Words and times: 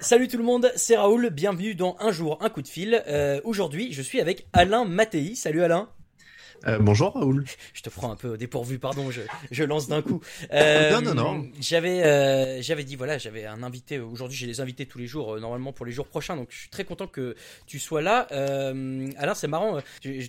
Salut 0.00 0.28
tout 0.28 0.36
le 0.36 0.44
monde, 0.44 0.70
c'est 0.76 0.96
Raoul, 0.96 1.30
bienvenue 1.30 1.74
dans 1.74 1.96
Un 2.00 2.12
jour, 2.12 2.36
un 2.42 2.50
coup 2.50 2.60
de 2.60 2.68
fil. 2.68 3.02
Euh, 3.06 3.40
Aujourd'hui, 3.44 3.92
je 3.92 4.02
suis 4.02 4.20
avec 4.20 4.46
Alain 4.52 4.84
Mattei. 4.84 5.34
Salut 5.34 5.62
Alain. 5.62 5.88
Euh, 6.66 6.78
bonjour 6.80 7.14
Raoul. 7.14 7.44
Je 7.74 7.82
te 7.82 7.90
prends 7.90 8.10
un 8.10 8.16
peu 8.16 8.28
au 8.30 8.36
dépourvu, 8.36 8.78
pardon, 8.78 9.10
je, 9.10 9.22
je 9.50 9.64
lance 9.64 9.88
d'un 9.88 10.02
coup. 10.02 10.20
Euh, 10.52 10.90
non, 11.00 11.02
non, 11.02 11.14
non. 11.14 11.46
J'avais, 11.60 12.02
euh, 12.04 12.62
j'avais 12.62 12.84
dit, 12.84 12.96
voilà, 12.96 13.18
j'avais 13.18 13.44
un 13.46 13.62
invité. 13.62 13.98
Aujourd'hui, 13.98 14.36
j'ai 14.36 14.46
des 14.46 14.60
invités 14.60 14.86
tous 14.86 14.98
les 14.98 15.06
jours, 15.06 15.34
euh, 15.34 15.40
normalement 15.40 15.72
pour 15.72 15.86
les 15.86 15.92
jours 15.92 16.06
prochains. 16.06 16.36
Donc, 16.36 16.48
je 16.50 16.58
suis 16.58 16.68
très 16.68 16.84
content 16.84 17.06
que 17.06 17.36
tu 17.66 17.78
sois 17.78 18.02
là. 18.02 18.26
Euh, 18.32 19.10
Alain, 19.18 19.34
c'est 19.34 19.48
marrant. 19.48 19.78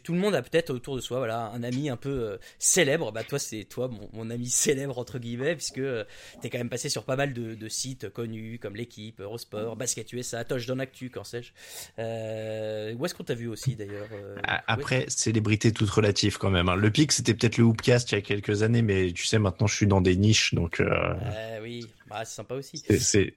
tout 0.04 0.14
le 0.14 0.20
monde 0.20 0.36
a 0.36 0.42
peut-être 0.42 0.70
autour 0.70 0.96
de 0.96 1.02
soi, 1.02 1.18
voilà, 1.20 1.52
un 1.54 1.64
ami 1.64 1.90
un 1.90 1.98
peu 1.98 2.10
euh, 2.10 2.38
célèbre. 2.60 3.12
Bah, 3.12 3.24
toi, 3.24 3.40
c'est 3.40 3.64
toi, 3.64 3.88
mon, 3.88 4.10
mon 4.14 4.30
ami 4.30 4.50
célèbre 4.50 4.98
entre 4.98 5.20
guillemets, 5.20 5.56
puisque 5.56 5.78
euh, 5.80 6.04
t'es 6.42 6.50
quand 6.50 6.58
même 6.58 6.70
passé 6.70 6.90
sur 6.90 7.04
pas 7.04 7.16
mal 7.16 7.34
de, 7.34 7.56
de 7.56 7.70
sites 7.70 8.10
connus 8.10 8.60
comme 8.62 8.76
l'équipe, 8.76 9.20
Eurosport, 9.22 9.76
Basket 9.76 10.12
USA, 10.14 10.44
Touchdown 10.44 10.82
Actu, 10.82 11.10
quand 11.10 11.24
sais-je. 11.24 11.52
Euh, 12.00 12.94
où 12.96 13.06
est-ce 13.06 13.16
qu'on 13.16 13.24
t'a 13.24 13.36
vu 13.36 13.48
aussi 13.48 13.76
d'ailleurs 13.76 14.10
euh, 14.14 14.36
Après, 14.68 15.06
célébrité 15.08 15.72
toute 15.72 15.90
relative 15.90 16.17
quand 16.40 16.50
même. 16.50 16.70
hein. 16.70 16.76
Le 16.76 16.90
pic, 16.92 17.12
c'était 17.12 17.34
peut-être 17.34 17.58
le 17.58 17.64
Hoopcast 17.64 18.12
il 18.12 18.16
y 18.16 18.18
a 18.18 18.22
quelques 18.22 18.64
années, 18.64 18.82
mais 18.82 19.12
tu 19.14 19.26
sais, 19.26 19.40
maintenant, 19.40 19.68
je 19.68 19.76
suis 19.76 19.88
dans 19.88 20.02
des 20.02 20.16
niches, 20.16 20.54
donc 20.54 20.80
euh, 20.80 20.86
Euh, 20.90 21.60
oui, 21.62 21.86
bah, 22.10 22.24
c'est 22.26 22.36
sympa 22.36 22.56
aussi. 22.56 22.84
c'est- 23.00 23.34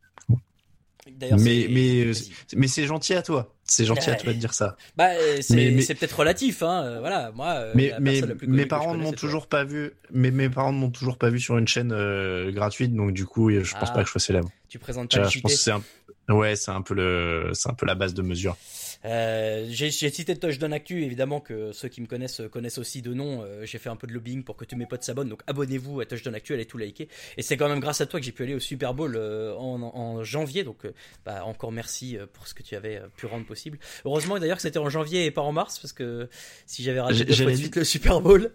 Mais 1.38 1.66
mais 1.70 2.12
mais 2.56 2.66
c'est 2.68 2.84
gentil 2.86 3.14
à 3.14 3.22
toi. 3.22 3.54
C'est 3.64 3.84
gentil 3.86 4.10
à 4.10 4.14
toi 4.16 4.32
de 4.32 4.38
dire 4.38 4.52
ça. 4.52 4.76
Bah, 4.96 5.08
euh, 5.14 5.38
c'est 5.40 5.54
mais- 5.70 5.94
peut-être 5.94 6.18
relatif, 6.18 6.62
hein. 6.62 6.82
euh, 6.84 7.00
Voilà, 7.00 7.32
moi, 7.32 7.66
Mais 7.74 7.92
mes 8.00 8.16
je 8.16 8.64
parents 8.64 8.94
ne 8.94 9.02
m'ont 9.02 9.12
toujours 9.12 9.46
pas 9.46 9.64
vu. 9.64 9.92
Mais 10.12 10.30
mes 10.30 10.50
parents 10.50 10.72
m'ont 10.72 10.90
toujours 10.90 11.16
pas 11.16 11.30
vu 11.30 11.40
sur 11.40 11.56
une 11.56 11.66
chaîne 11.66 11.90
euh, 11.92 12.52
gratuite, 12.52 12.94
donc 12.94 13.12
du 13.12 13.24
coup, 13.24 13.50
je 13.50 13.58
pense 13.74 13.88
Ah. 13.90 13.94
pas 13.94 14.00
que 14.02 14.06
je 14.06 14.12
sois 14.12 14.20
célèbre. 14.20 14.50
Tu 14.68 14.78
présentes 14.78 15.10
pas 15.10 15.22
le 15.22 15.28
je 15.28 15.40
pense 15.40 15.54
c'est 15.54 15.70
un. 15.72 15.82
Ouais, 16.28 16.54
c'est 16.54 16.70
un 16.70 16.82
peu 16.82 16.94
le, 16.94 17.50
c'est 17.54 17.70
un 17.70 17.74
peu 17.74 17.86
la 17.86 17.94
base 17.96 18.14
de 18.14 18.22
mesure. 18.22 18.56
Euh, 19.04 19.66
j'ai 19.70 19.90
cité 19.90 20.36
Touchdown 20.36 20.72
Actu, 20.72 21.04
évidemment 21.04 21.40
que 21.40 21.72
ceux 21.72 21.88
qui 21.88 22.00
me 22.02 22.06
connaissent 22.06 22.42
connaissent 22.50 22.78
aussi 22.78 23.00
de 23.00 23.14
nom. 23.14 23.42
Euh, 23.42 23.64
j'ai 23.64 23.78
fait 23.78 23.88
un 23.88 23.96
peu 23.96 24.06
de 24.06 24.12
lobbying 24.12 24.44
pour 24.44 24.56
que 24.56 24.64
tous 24.64 24.76
mes 24.76 24.86
potes 24.86 25.02
s'abonnent, 25.02 25.28
donc 25.30 25.40
abonnez-vous 25.46 26.00
à 26.00 26.06
Touchdown 26.06 26.34
Actu, 26.34 26.52
allez 26.52 26.66
tout 26.66 26.76
liker. 26.76 27.08
Et 27.36 27.42
c'est 27.42 27.56
quand 27.56 27.68
même 27.68 27.80
grâce 27.80 28.00
à 28.00 28.06
toi 28.06 28.20
que 28.20 28.26
j'ai 28.26 28.32
pu 28.32 28.42
aller 28.42 28.54
au 28.54 28.60
Super 28.60 28.92
Bowl 28.92 29.14
euh, 29.16 29.54
en, 29.54 29.80
en 29.82 30.22
janvier, 30.22 30.64
donc 30.64 30.86
bah, 31.24 31.44
encore 31.44 31.72
merci 31.72 32.18
pour 32.34 32.46
ce 32.46 32.52
que 32.54 32.62
tu 32.62 32.76
avais 32.76 33.00
pu 33.16 33.26
rendre 33.26 33.46
possible. 33.46 33.78
Heureusement 34.04 34.38
d'ailleurs 34.38 34.56
que 34.56 34.62
c'était 34.62 34.78
en 34.78 34.90
janvier 34.90 35.24
et 35.24 35.30
pas 35.30 35.42
en 35.42 35.52
mars, 35.52 35.78
parce 35.78 35.92
que 35.94 36.28
si 36.66 36.82
j'avais 36.82 37.00
raté 37.00 37.14
deux 37.14 37.24
fois 37.24 37.30
de 37.30 37.32
j'allais 37.34 37.56
suite 37.56 37.76
le 37.76 37.84
Super 37.84 38.20
Bowl. 38.20 38.52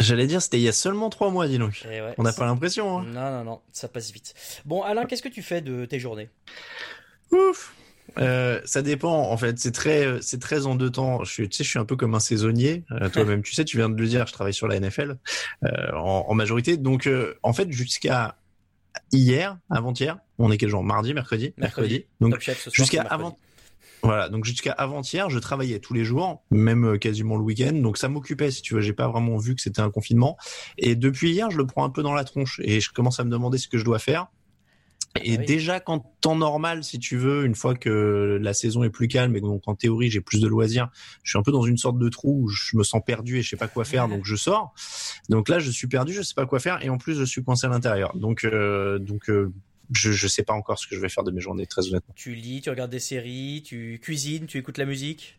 J'allais 0.00 0.26
dire, 0.26 0.42
c'était 0.42 0.58
il 0.58 0.64
y 0.64 0.68
a 0.68 0.72
seulement 0.72 1.10
trois 1.10 1.30
mois, 1.30 1.46
dis 1.46 1.56
donc. 1.58 1.82
eh 1.84 2.00
ouais, 2.02 2.14
On 2.18 2.24
n'a 2.24 2.32
pas 2.32 2.44
l'impression. 2.44 2.98
Hein. 2.98 3.04
Non, 3.04 3.30
non, 3.30 3.44
non, 3.44 3.60
ça 3.70 3.86
passe 3.88 4.10
vite. 4.10 4.34
Bon, 4.64 4.82
Alain, 4.82 5.04
qu'est-ce 5.04 5.22
que 5.22 5.28
tu 5.28 5.42
fais 5.42 5.60
de 5.60 5.84
tes 5.86 6.00
journées? 6.00 6.28
Ouf. 7.30 7.72
Euh, 8.18 8.60
ça 8.64 8.82
dépend 8.82 9.30
en 9.30 9.36
fait, 9.36 9.58
c'est 9.58 9.72
très 9.72 10.06
euh, 10.06 10.18
c'est 10.20 10.40
très 10.40 10.66
en 10.66 10.74
deux 10.74 10.90
temps. 10.90 11.24
Je 11.24 11.30
suis 11.30 11.48
tu 11.48 11.58
sais 11.58 11.64
je 11.64 11.68
suis 11.68 11.78
un 11.78 11.84
peu 11.84 11.96
comme 11.96 12.14
un 12.14 12.20
saisonnier. 12.20 12.84
Euh, 12.92 13.08
Toi-même 13.08 13.42
tu 13.42 13.54
sais, 13.54 13.64
tu 13.64 13.76
viens 13.76 13.88
de 13.88 14.00
le 14.00 14.06
dire, 14.08 14.26
je 14.26 14.32
travaille 14.32 14.54
sur 14.54 14.68
la 14.68 14.78
NFL 14.78 15.16
euh, 15.64 15.68
en, 15.94 16.26
en 16.28 16.34
majorité. 16.34 16.76
Donc 16.76 17.06
euh, 17.06 17.34
en 17.42 17.52
fait 17.52 17.70
jusqu'à 17.70 18.36
hier, 19.12 19.58
avant-hier, 19.70 20.18
on 20.38 20.50
est 20.50 20.58
quel 20.58 20.68
jour 20.68 20.82
Mardi, 20.82 21.14
mercredi, 21.14 21.54
Mercredi. 21.56 22.06
Donc 22.20 22.42
ce 22.42 22.52
soir, 22.52 22.72
jusqu'à 22.72 23.02
mercredi. 23.02 23.14
avant 23.22 23.36
voilà, 24.02 24.28
donc 24.30 24.44
jusqu'à 24.44 24.72
avant-hier, 24.72 25.28
je 25.28 25.38
travaillais 25.38 25.78
tous 25.78 25.92
les 25.92 26.04
jours, 26.04 26.42
même 26.50 26.86
euh, 26.86 26.98
quasiment 26.98 27.36
le 27.36 27.42
week-end. 27.42 27.72
Donc 27.74 27.98
ça 27.98 28.08
m'occupait, 28.08 28.50
si 28.50 28.62
tu 28.62 28.74
veux. 28.74 28.80
J'ai 28.80 28.92
pas 28.94 29.08
vraiment 29.08 29.36
vu 29.36 29.54
que 29.54 29.60
c'était 29.60 29.82
un 29.82 29.90
confinement. 29.90 30.38
Et 30.78 30.94
depuis 30.94 31.32
hier, 31.32 31.50
je 31.50 31.58
le 31.58 31.66
prends 31.66 31.84
un 31.84 31.90
peu 31.90 32.02
dans 32.02 32.14
la 32.14 32.24
tronche 32.24 32.60
et 32.64 32.80
je 32.80 32.90
commence 32.92 33.20
à 33.20 33.24
me 33.24 33.30
demander 33.30 33.58
ce 33.58 33.68
que 33.68 33.76
je 33.78 33.84
dois 33.84 33.98
faire. 33.98 34.28
Et 35.16 35.34
Ah 35.34 35.36
oui. 35.40 35.44
déjà, 35.44 35.80
quand 35.80 36.14
temps 36.20 36.36
normal, 36.36 36.84
si 36.84 36.98
tu 37.00 37.16
veux, 37.16 37.44
une 37.44 37.56
fois 37.56 37.74
que 37.74 38.38
la 38.40 38.54
saison 38.54 38.84
est 38.84 38.90
plus 38.90 39.08
calme 39.08 39.34
et 39.34 39.40
donc 39.40 39.66
en 39.66 39.74
théorie 39.74 40.08
j'ai 40.08 40.20
plus 40.20 40.40
de 40.40 40.46
loisirs, 40.46 40.88
je 41.24 41.30
suis 41.30 41.38
un 41.38 41.42
peu 41.42 41.50
dans 41.50 41.64
une 41.64 41.78
sorte 41.78 41.98
de 41.98 42.08
trou 42.08 42.44
où 42.44 42.48
je 42.48 42.76
me 42.76 42.84
sens 42.84 43.02
perdu 43.04 43.38
et 43.38 43.42
je 43.42 43.50
sais 43.50 43.56
pas 43.56 43.66
quoi 43.66 43.84
faire, 43.84 44.06
donc 44.06 44.24
je 44.24 44.36
sors. 44.36 44.72
Donc 45.28 45.48
là, 45.48 45.58
je 45.58 45.70
suis 45.70 45.88
perdu, 45.88 46.12
je 46.12 46.22
sais 46.22 46.34
pas 46.34 46.46
quoi 46.46 46.60
faire 46.60 46.84
et 46.84 46.90
en 46.90 46.98
plus 46.98 47.16
je 47.18 47.24
suis 47.24 47.42
coincé 47.42 47.66
à 47.66 47.70
l'intérieur. 47.70 48.16
Donc 48.16 48.44
euh, 48.44 48.98
donc 49.00 49.28
euh, 49.30 49.52
je 49.92 50.12
je 50.12 50.28
sais 50.28 50.44
pas 50.44 50.52
encore 50.54 50.78
ce 50.78 50.86
que 50.86 50.94
je 50.94 51.00
vais 51.00 51.08
faire 51.08 51.24
de 51.24 51.32
mes 51.32 51.40
journées, 51.40 51.66
très 51.66 51.88
honnêtement. 51.88 52.14
Tu 52.14 52.34
lis, 52.36 52.60
tu 52.60 52.70
regardes 52.70 52.92
des 52.92 53.00
séries, 53.00 53.62
tu 53.64 53.98
cuisines, 54.00 54.46
tu 54.46 54.58
écoutes 54.58 54.78
la 54.78 54.86
musique? 54.86 55.38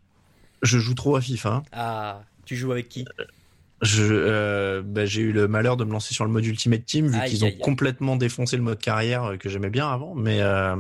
Je 0.61 0.79
joue 0.79 0.95
trop 0.95 1.15
à 1.15 1.21
FIFA. 1.21 1.63
Ah, 1.71 2.23
tu 2.45 2.57
joues 2.57 2.73
avec 2.73 2.89
qui? 2.89 3.05
Je, 3.81 4.03
euh, 4.03 4.83
bah, 4.85 5.05
j'ai 5.07 5.21
eu 5.21 5.31
le 5.31 5.47
malheur 5.47 5.75
de 5.75 5.83
me 5.83 5.91
lancer 5.91 6.13
sur 6.13 6.23
le 6.23 6.29
mode 6.31 6.45
Ultimate 6.45 6.85
Team 6.85 7.07
vu 7.07 7.19
qu'ils 7.27 7.43
ont 7.43 7.47
aïe, 7.47 7.57
complètement 7.57 8.15
défoncé 8.15 8.55
le 8.55 8.61
mode 8.61 8.77
carrière 8.77 9.23
euh, 9.23 9.37
que 9.37 9.49
j'aimais 9.49 9.71
bien 9.71 9.89
avant. 9.89 10.13
Mais 10.13 10.39
euh, 10.41 10.75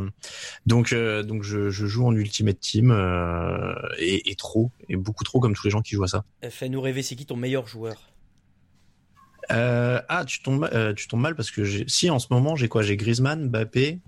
donc 0.67 0.93
euh, 0.93 1.23
donc 1.23 1.41
je, 1.41 1.71
je 1.71 1.87
joue 1.87 2.05
en 2.05 2.13
Ultimate 2.15 2.59
Team 2.59 2.91
euh, 2.91 3.73
et, 3.97 4.29
et 4.29 4.35
trop 4.35 4.69
et 4.87 4.97
beaucoup 4.97 5.23
trop 5.23 5.39
comme 5.39 5.55
tous 5.55 5.65
les 5.65 5.71
gens 5.71 5.81
qui 5.81 5.95
jouent 5.95 6.03
à 6.03 6.07
ça. 6.09 6.25
Euh, 6.43 6.51
Fais-nous 6.51 6.79
rêver, 6.79 7.01
c'est 7.01 7.15
qui 7.15 7.25
ton 7.25 7.37
meilleur 7.37 7.65
joueur? 7.65 7.95
Euh, 9.51 9.99
ah 10.07 10.23
tu 10.23 10.43
tombes 10.43 10.69
euh, 10.71 10.93
tu 10.93 11.07
tombes 11.07 11.21
mal 11.21 11.35
parce 11.35 11.49
que 11.49 11.63
j'ai, 11.63 11.85
si 11.87 12.09
en 12.11 12.19
ce 12.19 12.27
moment 12.29 12.55
j'ai 12.55 12.67
quoi? 12.67 12.83
J'ai 12.83 12.97
Griezmann, 12.97 13.47
Mbappé, 13.49 13.99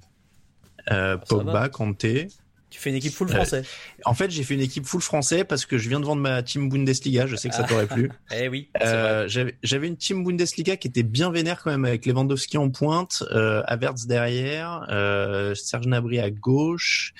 euh, 0.92 1.18
Ah. 1.20 1.25
Pogba, 1.28 1.68
Kanté. 1.70 2.28
Tu 2.74 2.80
fais 2.80 2.90
une 2.90 2.96
équipe 2.96 3.14
full 3.14 3.30
Euh, 3.30 3.36
français. 3.36 3.62
En 4.04 4.16
fait 4.16 4.32
j'ai 4.32 4.42
fait 4.42 4.56
une 4.56 4.62
équipe 4.62 4.88
full 4.88 5.00
français 5.00 5.44
parce 5.44 5.68
que 5.68 5.78
je 5.78 5.88
viens 5.90 6.00
de 6.00 6.06
vendre 6.06 6.24
ma 6.24 6.42
team 6.42 6.70
Bundesliga. 6.70 7.28
Je 7.28 7.36
sais 7.36 7.48
que 7.48 7.54
ça 7.54 7.66
t'aurait 7.66 7.86
plu. 7.86 8.10
Eh 8.36 8.48
oui. 8.50 8.68
Euh, 8.82 9.28
j'avais 9.28 9.56
j'avais 9.62 9.86
une 9.86 9.96
team 9.96 10.24
Bundesliga 10.24 10.76
qui 10.76 10.88
était 10.88 11.04
bien 11.04 11.30
vénère 11.30 11.62
quand 11.62 11.70
même 11.70 11.86
avec 11.86 12.08
Lewandowski 12.08 12.58
en 12.58 12.72
pointe, 12.72 13.24
euh, 13.30 13.62
derrière, 14.08 14.88
euh, 14.90 15.54
Serge 15.54 15.86
Gnabry 15.86 16.20
à 16.20 16.32
gauche. 16.32 17.14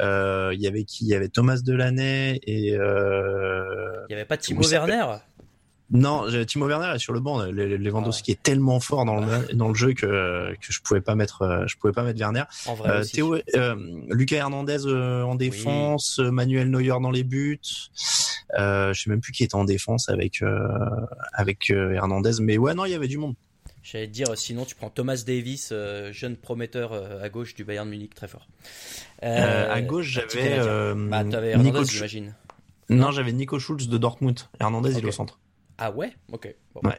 Euh, 0.00 0.50
Il 0.52 0.60
y 0.60 0.66
avait 0.66 0.82
qui? 0.82 1.04
Il 1.04 1.10
y 1.10 1.14
avait 1.14 1.28
Thomas 1.28 1.60
Delaney 1.64 2.40
et 2.42 2.74
euh... 2.74 4.04
Il 4.08 4.12
y 4.12 4.14
avait 4.16 4.24
pas 4.24 4.36
s'appelle 4.64 4.90
Werner? 4.90 5.18
Non, 5.90 6.26
Timo 6.46 6.66
Werner 6.66 6.92
est 6.94 6.98
sur 6.98 7.12
le 7.14 7.20
banc. 7.20 7.42
Le- 7.42 7.50
le- 7.66 7.76
Lewandowski 7.78 8.32
est 8.32 8.42
tellement 8.42 8.78
fort 8.80 9.04
dans 9.06 9.20
le 9.20 9.54
dans 9.54 9.68
le 9.68 9.74
jeu 9.74 9.94
que 9.94 10.52
que 10.60 10.72
je 10.72 10.80
pouvais 10.82 11.00
pas 11.00 11.14
mettre 11.14 11.42
euh, 11.42 11.66
je 11.66 11.76
pouvais 11.76 11.92
pas 11.94 12.02
mettre 12.02 12.18
Werner. 12.18 12.42
En 12.66 12.74
vrai 12.74 12.90
Euh, 12.90 13.00
aussi. 13.00 13.12
Théo, 13.12 13.36
euh, 13.54 13.76
Lucas 14.10 14.36
Hernandez 14.36 14.84
en 14.86 15.34
défense, 15.34 16.18
Manuel 16.18 16.70
Neuer 16.70 16.88
dans 17.00 17.10
les 17.10 17.24
buts. 17.24 17.60
Euh, 18.58 18.92
je 18.94 19.02
sais 19.02 19.10
même 19.10 19.20
plus 19.20 19.32
qui 19.32 19.44
était 19.44 19.54
en 19.54 19.64
défense 19.64 20.08
avec 20.08 20.42
euh, 20.42 20.68
avec 21.32 21.70
Hernandez, 21.70 22.32
mais 22.40 22.58
ouais 22.58 22.74
non 22.74 22.84
il 22.84 22.90
y 22.92 22.94
avait 22.94 23.08
du 23.08 23.18
monde. 23.18 23.34
J'allais 23.82 24.06
te 24.08 24.12
dire, 24.12 24.36
sinon 24.36 24.66
tu 24.66 24.74
prends 24.74 24.90
Thomas 24.90 25.22
Davis, 25.26 25.70
euh, 25.72 26.12
jeune 26.12 26.36
prometteur 26.36 26.92
euh, 26.92 27.22
à 27.22 27.30
gauche 27.30 27.54
du 27.54 27.64
Bayern 27.64 27.88
Munich, 27.88 28.14
très 28.14 28.28
fort. 28.28 28.46
Euh, 29.22 29.72
à 29.72 29.80
gauche 29.80 30.06
j'avais 30.06 30.58
Bah, 31.08 31.24
t'avais 31.24 31.56
Nico 31.56 31.68
Hernandez, 31.78 31.90
j'imagine. 31.90 32.34
non 32.90 33.10
j'avais 33.10 33.32
Nico 33.32 33.58
Schulz 33.58 33.88
de 33.88 33.96
Dortmund. 33.96 34.40
Hernandez 34.60 34.92
il 34.98 35.04
est 35.04 35.08
au 35.08 35.12
centre. 35.12 35.38
Ah 35.80 35.92
ouais? 35.92 36.12
Ok. 36.32 36.52
Bon. 36.74 36.80
Ouais. 36.88 36.98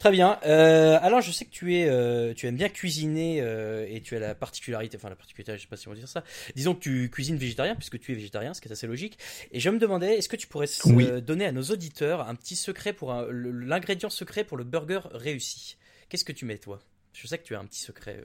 Très 0.00 0.10
bien. 0.10 0.38
Euh, 0.46 0.98
alors, 1.00 1.20
je 1.20 1.30
sais 1.30 1.44
que 1.44 1.50
tu 1.50 1.76
es, 1.76 1.88
euh, 1.88 2.34
tu 2.34 2.46
aimes 2.48 2.56
bien 2.56 2.68
cuisiner 2.68 3.40
euh, 3.40 3.86
et 3.88 4.00
tu 4.00 4.16
as 4.16 4.18
la 4.18 4.34
particularité, 4.34 4.96
enfin 4.96 5.08
la 5.08 5.14
particularité, 5.16 5.56
je 5.58 5.62
sais 5.62 5.68
pas 5.68 5.76
si 5.76 5.86
on 5.86 5.92
va 5.92 5.96
dire 5.96 6.08
ça. 6.08 6.24
Disons 6.56 6.74
que 6.74 6.80
tu 6.80 7.08
cuisines 7.08 7.36
végétarien 7.36 7.76
puisque 7.76 8.00
tu 8.00 8.10
es 8.12 8.14
végétarien, 8.16 8.52
ce 8.52 8.60
qui 8.60 8.68
est 8.68 8.72
assez 8.72 8.88
logique. 8.88 9.16
Et 9.52 9.60
je 9.60 9.70
me 9.70 9.78
demandais, 9.78 10.18
est-ce 10.18 10.28
que 10.28 10.34
tu 10.36 10.48
pourrais 10.48 10.66
Oui. 10.86 11.22
donner 11.22 11.46
à 11.46 11.52
nos 11.52 11.62
auditeurs 11.62 12.28
un 12.28 12.34
petit 12.34 12.56
secret 12.56 12.92
pour 12.92 13.14
l'ingrédient 13.30 14.10
secret 14.10 14.42
pour 14.42 14.56
le 14.56 14.64
burger 14.64 15.00
réussi? 15.12 15.76
Qu'est-ce 16.08 16.24
que 16.24 16.32
tu 16.32 16.44
mets 16.46 16.58
toi? 16.58 16.80
Je 17.12 17.26
sais 17.28 17.38
que 17.38 17.44
tu 17.44 17.54
as 17.54 17.60
un 17.60 17.64
petit 17.64 17.80
secret. 17.80 18.20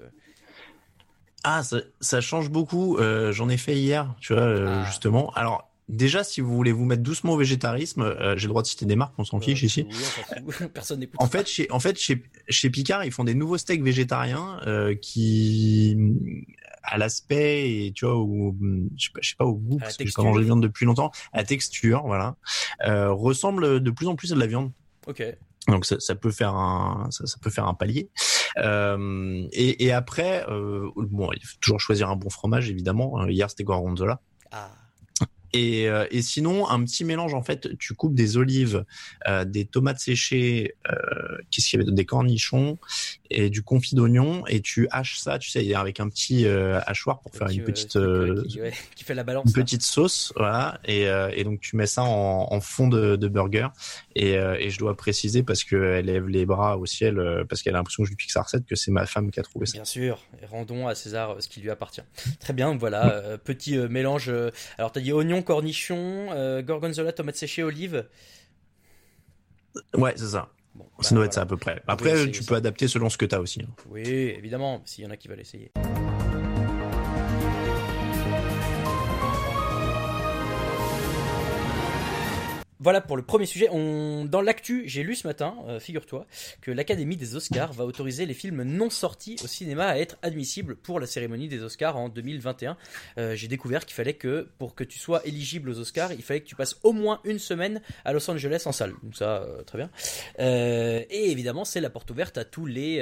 Ah 1.44 1.63
ça, 1.63 1.78
ça 2.00 2.22
change 2.22 2.50
beaucoup. 2.50 2.97
J'en 3.31 3.50
ai 3.50 3.57
fait 3.57 3.75
hier, 3.78 4.13
tu 4.19 4.34
vois 4.34 4.44
Ah. 4.67 4.85
justement. 4.85 5.31
Alors 5.34 5.71
déjà 5.91 6.24
si 6.24 6.41
vous 6.41 6.56
voulez 6.56 6.72
vous 6.72 6.85
mettre 6.85 7.03
doucement 7.03 7.34
au 7.34 7.38
végétarisme, 7.38 8.02
euh, 8.02 8.35
j'ai 8.38 8.47
le 8.47 8.50
droit 8.50 8.62
de 8.63 8.68
citer 8.68 8.85
des 8.85 8.96
marques, 8.96 9.13
on 9.18 9.24
s'en 9.24 9.40
fiche 9.40 9.62
Euh, 9.63 9.68
ici. 9.68 9.85
s'en 9.91 10.52
fout. 10.52 10.68
Personne 10.74 11.00
n'écoute. 11.02 11.22
En 11.22 11.28
fait, 11.28 11.47
chez, 11.47 11.69
en 11.72 11.79
fait, 11.79 11.97
chez, 12.00 12.24
chez 12.50 12.69
Picard, 12.69 13.05
ils 13.05 13.11
font 13.11 13.23
des 13.23 13.35
nouveaux 13.35 13.58
steaks 13.58 13.84
végétariens 13.84 14.59
euh, 14.66 14.96
qui, 14.96 15.96
à 16.84 16.97
l'aspect 16.97 17.85
et 17.85 17.91
tu 17.93 18.05
vois, 18.05 18.16
au, 18.16 18.55
je 18.97 19.05
sais 19.05 19.11
pas, 19.14 19.20
je 19.22 19.29
sais 19.29 19.35
pas 19.38 19.46
au 19.46 19.53
goût 19.55 19.78
À 19.79 19.84
parce 19.84 19.97
que 19.97 20.05
j'ai 20.05 20.11
pas 20.11 20.23
mangé 20.23 20.40
de 20.40 20.46
viande 20.46 20.64
depuis 20.64 20.85
longtemps, 20.85 21.11
à 21.34 21.38
la 21.38 21.43
texture, 21.43 22.02
voilà, 22.05 22.35
euh, 22.85 23.11
ressemble 23.11 23.79
de 23.82 23.91
plus 23.91 24.08
en 24.08 24.16
plus 24.16 24.32
à 24.32 24.35
de 24.35 24.40
la 24.40 24.47
viande. 24.47 24.72
Ok. 25.08 25.23
Donc 25.67 25.85
ça, 25.85 25.99
ça 25.99 26.16
peut 26.16 26.32
faire 26.32 26.55
un, 26.55 27.08
ça, 27.11 27.28
ça 27.28 27.38
peut 27.40 27.52
faire 27.52 27.67
un 27.67 27.76
palier. 27.76 28.09
Euh, 28.58 29.47
et, 29.53 29.85
et 29.85 29.91
après, 29.91 30.43
euh, 30.49 30.90
bon, 30.97 31.29
il 31.34 31.46
faut 31.46 31.58
toujours 31.61 31.79
choisir 31.79 32.09
un 32.09 32.16
bon 32.16 32.29
fromage 32.29 32.70
évidemment. 32.70 33.26
Hier, 33.28 33.49
c'était 33.49 33.64
Gorgonzola. 33.64 34.20
Ah. 34.52 34.72
Et, 35.53 35.90
euh, 35.90 36.06
et, 36.12 36.22
sinon, 36.22 36.70
un 36.70 36.84
petit 36.84 37.03
mélange, 37.03 37.34
en 37.34 37.44
fait, 37.44 37.78
tu 37.78 37.94
coupes 37.94 38.16
des 38.16 38.38
olives, 38.38 38.86
euh, 39.28 39.44
des 39.44 39.66
tomates 39.66 40.00
séchées, 40.00 40.76
euh, 40.90 40.96
qu'est-ce 41.50 41.70
qu'il 41.70 41.80
y 41.80 41.84
avait 41.84 41.92
Des 41.92 42.06
cornichons 42.06 42.78
et 43.30 43.50
du 43.50 43.62
confit 43.62 43.96
d'oignon, 43.96 44.46
et 44.48 44.62
tu 44.62 44.88
haches 44.92 45.18
ça, 45.18 45.40
tu 45.40 45.50
sais, 45.50 45.74
avec 45.74 46.00
un 46.00 46.09
petit 46.09 46.46
euh, 46.46 46.80
hachoir 46.86 47.22
pour 47.22 47.34
faire 47.34 47.48
une 47.48 47.64
petite, 47.64 47.98
qui, 48.48 48.59
qui, 48.96 49.03
fait 49.03 49.16
la 49.16 49.24
balance, 49.24 49.46
une 49.48 49.53
petite 49.53 49.84
sauce, 49.84 50.34
voilà. 50.36 50.80
Et, 50.86 51.03
et, 51.03 51.44
donc 51.44 51.62
tu 51.62 51.76
mets 51.76 51.86
ça 51.86 52.03
en, 52.03 52.48
en 52.52 52.62
fond 52.62 52.88
de, 52.88 53.16
de 53.16 53.28
burger. 53.28 53.68
Et, 54.16 54.34
et, 54.34 54.70
je 54.70 54.78
dois 54.80 54.96
préciser 54.96 55.44
parce 55.44 55.64
qu'elle 55.64 56.06
lève 56.06 56.28
les 56.28 56.46
bras 56.46 56.78
au 56.78 56.86
ciel, 56.86 57.46
parce 57.48 57.62
qu'elle 57.62 57.76
a 57.76 57.78
l'impression 57.78 58.03
que 58.03 58.08
je 58.08 58.12
lui 58.12 58.18
pique 58.18 58.32
sa 58.32 58.42
recette, 58.42 58.66
que 58.66 58.76
c'est 58.76 58.92
ma 58.92 59.06
femme 59.06 59.32
qui 59.32 59.40
a 59.40 59.44
trouvé 59.44 59.66
ça. 59.66 59.74
Bien 59.74 59.86
sûr, 59.86 60.20
et 60.42 60.46
rendons 60.46 60.88
à 60.88 60.96
César 60.96 61.38
ce 61.40 61.48
qui 61.48 61.62
lui 61.62 61.70
appartient. 61.70 62.03
Très 62.40 62.53
bien, 62.53 62.76
voilà, 62.76 63.38
petit 63.44 63.78
mélange. 63.78 64.30
alors, 64.78 64.92
tu 64.92 65.00
as 65.00 65.02
dit 65.02 65.14
oignon, 65.14 65.41
cornichon, 65.43 66.29
euh, 66.32 66.61
gorgonzola, 66.61 67.11
tomate 67.14 67.35
séchée, 67.35 67.64
olive. 67.64 68.08
Ouais, 69.96 70.14
c'est 70.16 70.28
ça. 70.28 70.49
Bon, 70.76 70.85
ça 70.99 71.16
doit 71.16 71.26
être 71.26 71.34
ça 71.34 71.41
à 71.41 71.46
peu 71.46 71.58
près. 71.58 71.82
Après, 71.88 72.29
tu 72.32 72.43
peux 72.43 72.55
adapter 72.55 72.88
selon 72.88 73.09
ce 73.09 73.17
que 73.17 73.26
tu 73.26 73.35
as 73.35 73.41
aussi. 73.41 73.61
Hein. 73.61 73.73
Oui, 73.90 74.02
évidemment, 74.08 74.82
s'il 74.85 75.03
y 75.03 75.08
en 75.08 75.11
a 75.11 75.17
qui 75.17 75.28
veulent 75.28 75.41
essayer. 75.41 75.72
Voilà 82.83 82.99
pour 82.99 83.16
le 83.16 83.22
premier 83.22 83.45
sujet. 83.45 83.67
Dans 83.67 84.41
l'actu, 84.41 84.89
j'ai 84.89 85.03
lu 85.03 85.16
ce 85.16 85.28
matin, 85.28 85.55
euh, 85.67 85.79
figure-toi, 85.79 86.25
que 86.61 86.72
l'Académie 86.72 87.16
des 87.16 87.35
Oscars 87.35 87.73
va 87.73 87.85
autoriser 87.85 88.25
les 88.25 88.33
films 88.33 88.63
non 88.63 88.89
sortis 88.89 89.35
au 89.43 89.47
cinéma 89.47 89.85
à 89.85 89.97
être 89.99 90.17
admissibles 90.23 90.75
pour 90.75 90.99
la 90.99 91.05
cérémonie 91.05 91.47
des 91.47 91.61
Oscars 91.61 91.95
en 91.95 92.09
2021. 92.09 92.75
Euh, 93.19 93.35
j'ai 93.35 93.47
découvert 93.47 93.85
qu'il 93.85 93.93
fallait 93.93 94.16
que, 94.16 94.49
pour 94.57 94.73
que 94.73 94.83
tu 94.83 94.97
sois 94.97 95.23
éligible 95.28 95.69
aux 95.69 95.78
Oscars, 95.78 96.11
il 96.13 96.23
fallait 96.23 96.41
que 96.41 96.47
tu 96.47 96.55
passes 96.55 96.79
au 96.81 96.91
moins 96.91 97.22
une 97.23 97.37
semaine 97.37 97.83
à 98.03 98.13
Los 98.13 98.28
Angeles 98.31 98.63
en 98.66 98.72
salle. 98.72 98.93
Donc 99.03 99.16
ça, 99.16 99.43
euh, 99.43 99.61
très 99.61 99.78
bien. 99.78 99.91
et 100.39 101.31
évidemment, 101.31 101.66
c'est 101.66 101.81
la 101.81 101.91
porte 101.91 102.09
ouverte 102.09 102.39
à 102.39 102.45
tous 102.45 102.66
les, 102.66 102.97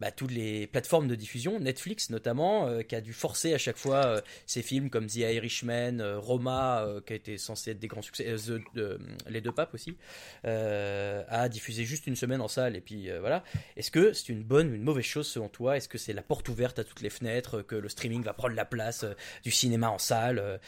bah, 0.00 0.10
toutes 0.10 0.32
les 0.32 0.66
plateformes 0.66 1.06
de 1.06 1.14
diffusion, 1.14 1.60
Netflix 1.60 2.10
notamment, 2.10 2.82
qui 2.82 2.96
a 2.96 3.00
dû 3.00 3.12
forcer 3.12 3.54
à 3.54 3.58
chaque 3.58 3.76
fois 3.76 4.20
ces 4.46 4.62
films 4.62 4.90
comme 4.90 5.06
The 5.06 5.18
Irishman, 5.18 5.98
Roma, 6.16 6.84
qui 7.06 7.12
a 7.12 7.16
été 7.16 7.38
censé 7.38 7.70
être 7.70 7.78
des 7.78 7.86
grands 7.86 8.02
succès, 8.02 8.34
The, 8.74 8.95
euh, 9.00 9.16
les 9.28 9.40
deux 9.40 9.52
papes 9.52 9.74
aussi, 9.74 9.96
euh, 10.44 11.24
à 11.28 11.48
diffuser 11.48 11.84
juste 11.84 12.06
une 12.06 12.16
semaine 12.16 12.40
en 12.40 12.48
salle 12.48 12.76
et 12.76 12.80
puis 12.80 13.10
euh, 13.10 13.20
voilà. 13.20 13.44
Est-ce 13.76 13.90
que 13.90 14.12
c'est 14.12 14.28
une 14.28 14.42
bonne 14.42 14.70
ou 14.70 14.74
une 14.74 14.82
mauvaise 14.82 15.04
chose 15.04 15.26
selon 15.26 15.48
toi? 15.48 15.76
Est-ce 15.76 15.88
que 15.88 15.98
c'est 15.98 16.12
la 16.12 16.22
porte 16.22 16.48
ouverte 16.48 16.78
à 16.78 16.84
toutes 16.84 17.00
les 17.00 17.10
fenêtres, 17.10 17.62
que 17.62 17.76
le 17.76 17.88
streaming 17.88 18.22
va 18.22 18.32
prendre 18.32 18.54
la 18.54 18.64
place 18.64 19.04
du 19.42 19.50
cinéma 19.50 19.90
en 19.90 19.98
salle 19.98 20.60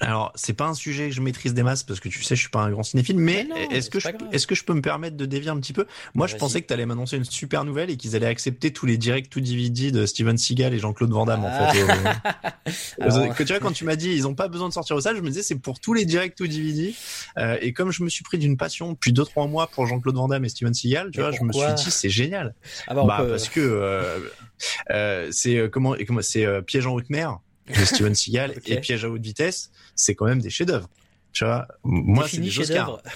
alors, 0.00 0.32
c'est 0.34 0.54
pas 0.54 0.66
un 0.66 0.74
sujet 0.74 1.08
que 1.08 1.14
je 1.14 1.20
maîtrise 1.20 1.54
des 1.54 1.62
masses 1.62 1.82
parce 1.82 2.00
que 2.00 2.08
tu 2.08 2.22
sais, 2.22 2.34
je 2.34 2.40
suis 2.40 2.48
pas 2.48 2.60
un 2.60 2.70
grand 2.70 2.82
cinéphile, 2.82 3.18
mais, 3.18 3.46
est-ce 3.70 3.90
que 3.90 4.00
je, 4.00 4.08
est-ce 4.32 4.46
que 4.46 4.54
je 4.54 4.64
peux 4.64 4.72
me 4.72 4.80
permettre 4.80 5.16
de 5.16 5.26
dévier 5.26 5.50
un 5.50 5.60
petit 5.60 5.72
peu? 5.72 5.86
Moi, 6.14 6.26
je 6.26 6.36
pensais 6.36 6.62
que 6.62 6.66
tu 6.66 6.72
allais 6.72 6.86
m'annoncer 6.86 7.16
une 7.16 7.24
super 7.24 7.64
nouvelle 7.64 7.90
et 7.90 7.96
qu'ils 7.96 8.16
allaient 8.16 8.26
accepter 8.26 8.72
tous 8.72 8.86
les 8.86 8.96
directs 8.96 9.28
to 9.28 9.40
DVD 9.40 9.90
de 9.90 10.06
Steven 10.06 10.38
Seagal 10.38 10.72
et 10.72 10.78
Jean-Claude 10.78 11.10
Van 11.10 11.26
Damme, 11.26 11.44
en 11.44 11.50
fait. 11.50 11.82
Alors... 13.00 13.34
que 13.34 13.42
tu 13.42 13.52
vois, 13.52 13.60
quand 13.60 13.72
tu 13.72 13.84
m'as 13.84 13.96
dit, 13.96 14.10
ils 14.10 14.26
ont 14.26 14.34
pas 14.34 14.48
besoin 14.48 14.68
de 14.68 14.74
sortir 14.74 14.96
au 14.96 15.00
salle, 15.00 15.16
je 15.16 15.22
me 15.22 15.28
disais, 15.28 15.42
c'est 15.42 15.58
pour 15.58 15.80
tous 15.80 15.92
les 15.92 16.04
directs 16.04 16.34
to 16.34 16.46
DVD. 16.46 16.94
Euh, 17.38 17.58
et 17.60 17.72
comme 17.72 17.90
je 17.90 18.02
me 18.02 18.08
suis 18.08 18.24
pris 18.24 18.38
d'une 18.38 18.56
passion 18.56 18.92
depuis 18.92 19.12
2-3 19.12 19.50
mois 19.50 19.66
pour 19.66 19.86
Jean-Claude 19.86 20.16
Van 20.16 20.28
Damme 20.28 20.44
et 20.44 20.48
Steven 20.48 20.72
Seagal, 20.72 21.10
tu 21.12 21.20
vois, 21.20 21.30
je 21.30 21.42
me 21.42 21.52
suis 21.52 21.74
dit, 21.76 21.90
c'est 21.90 22.10
génial. 22.10 22.54
Ah 22.86 22.94
bah, 22.94 23.04
bah 23.06 23.24
parce 23.28 23.48
que 23.48 23.60
euh, 23.60 24.18
euh, 24.90 25.28
c'est 25.30 25.56
euh, 25.56 25.68
comment, 25.68 25.94
comment 26.06 26.22
c'est 26.22 26.44
euh, 26.44 26.60
Piège 26.62 26.86
en 26.86 26.92
haute 26.92 27.10
mer 27.10 27.38
de 27.68 27.84
Steven 27.84 28.14
Seagal 28.14 28.54
et 28.66 28.80
Piège 28.80 29.04
à 29.04 29.10
haute 29.10 29.22
vitesse, 29.22 29.70
c'est 29.94 30.14
quand 30.14 30.26
même 30.26 30.40
des 30.40 30.50
chefs-d'œuvre. 30.50 30.88
Tu 31.32 31.44
vois, 31.44 31.68
moi 31.84 32.26
c'est 32.28 32.38
des 32.38 32.58
Oscars. 32.58 33.02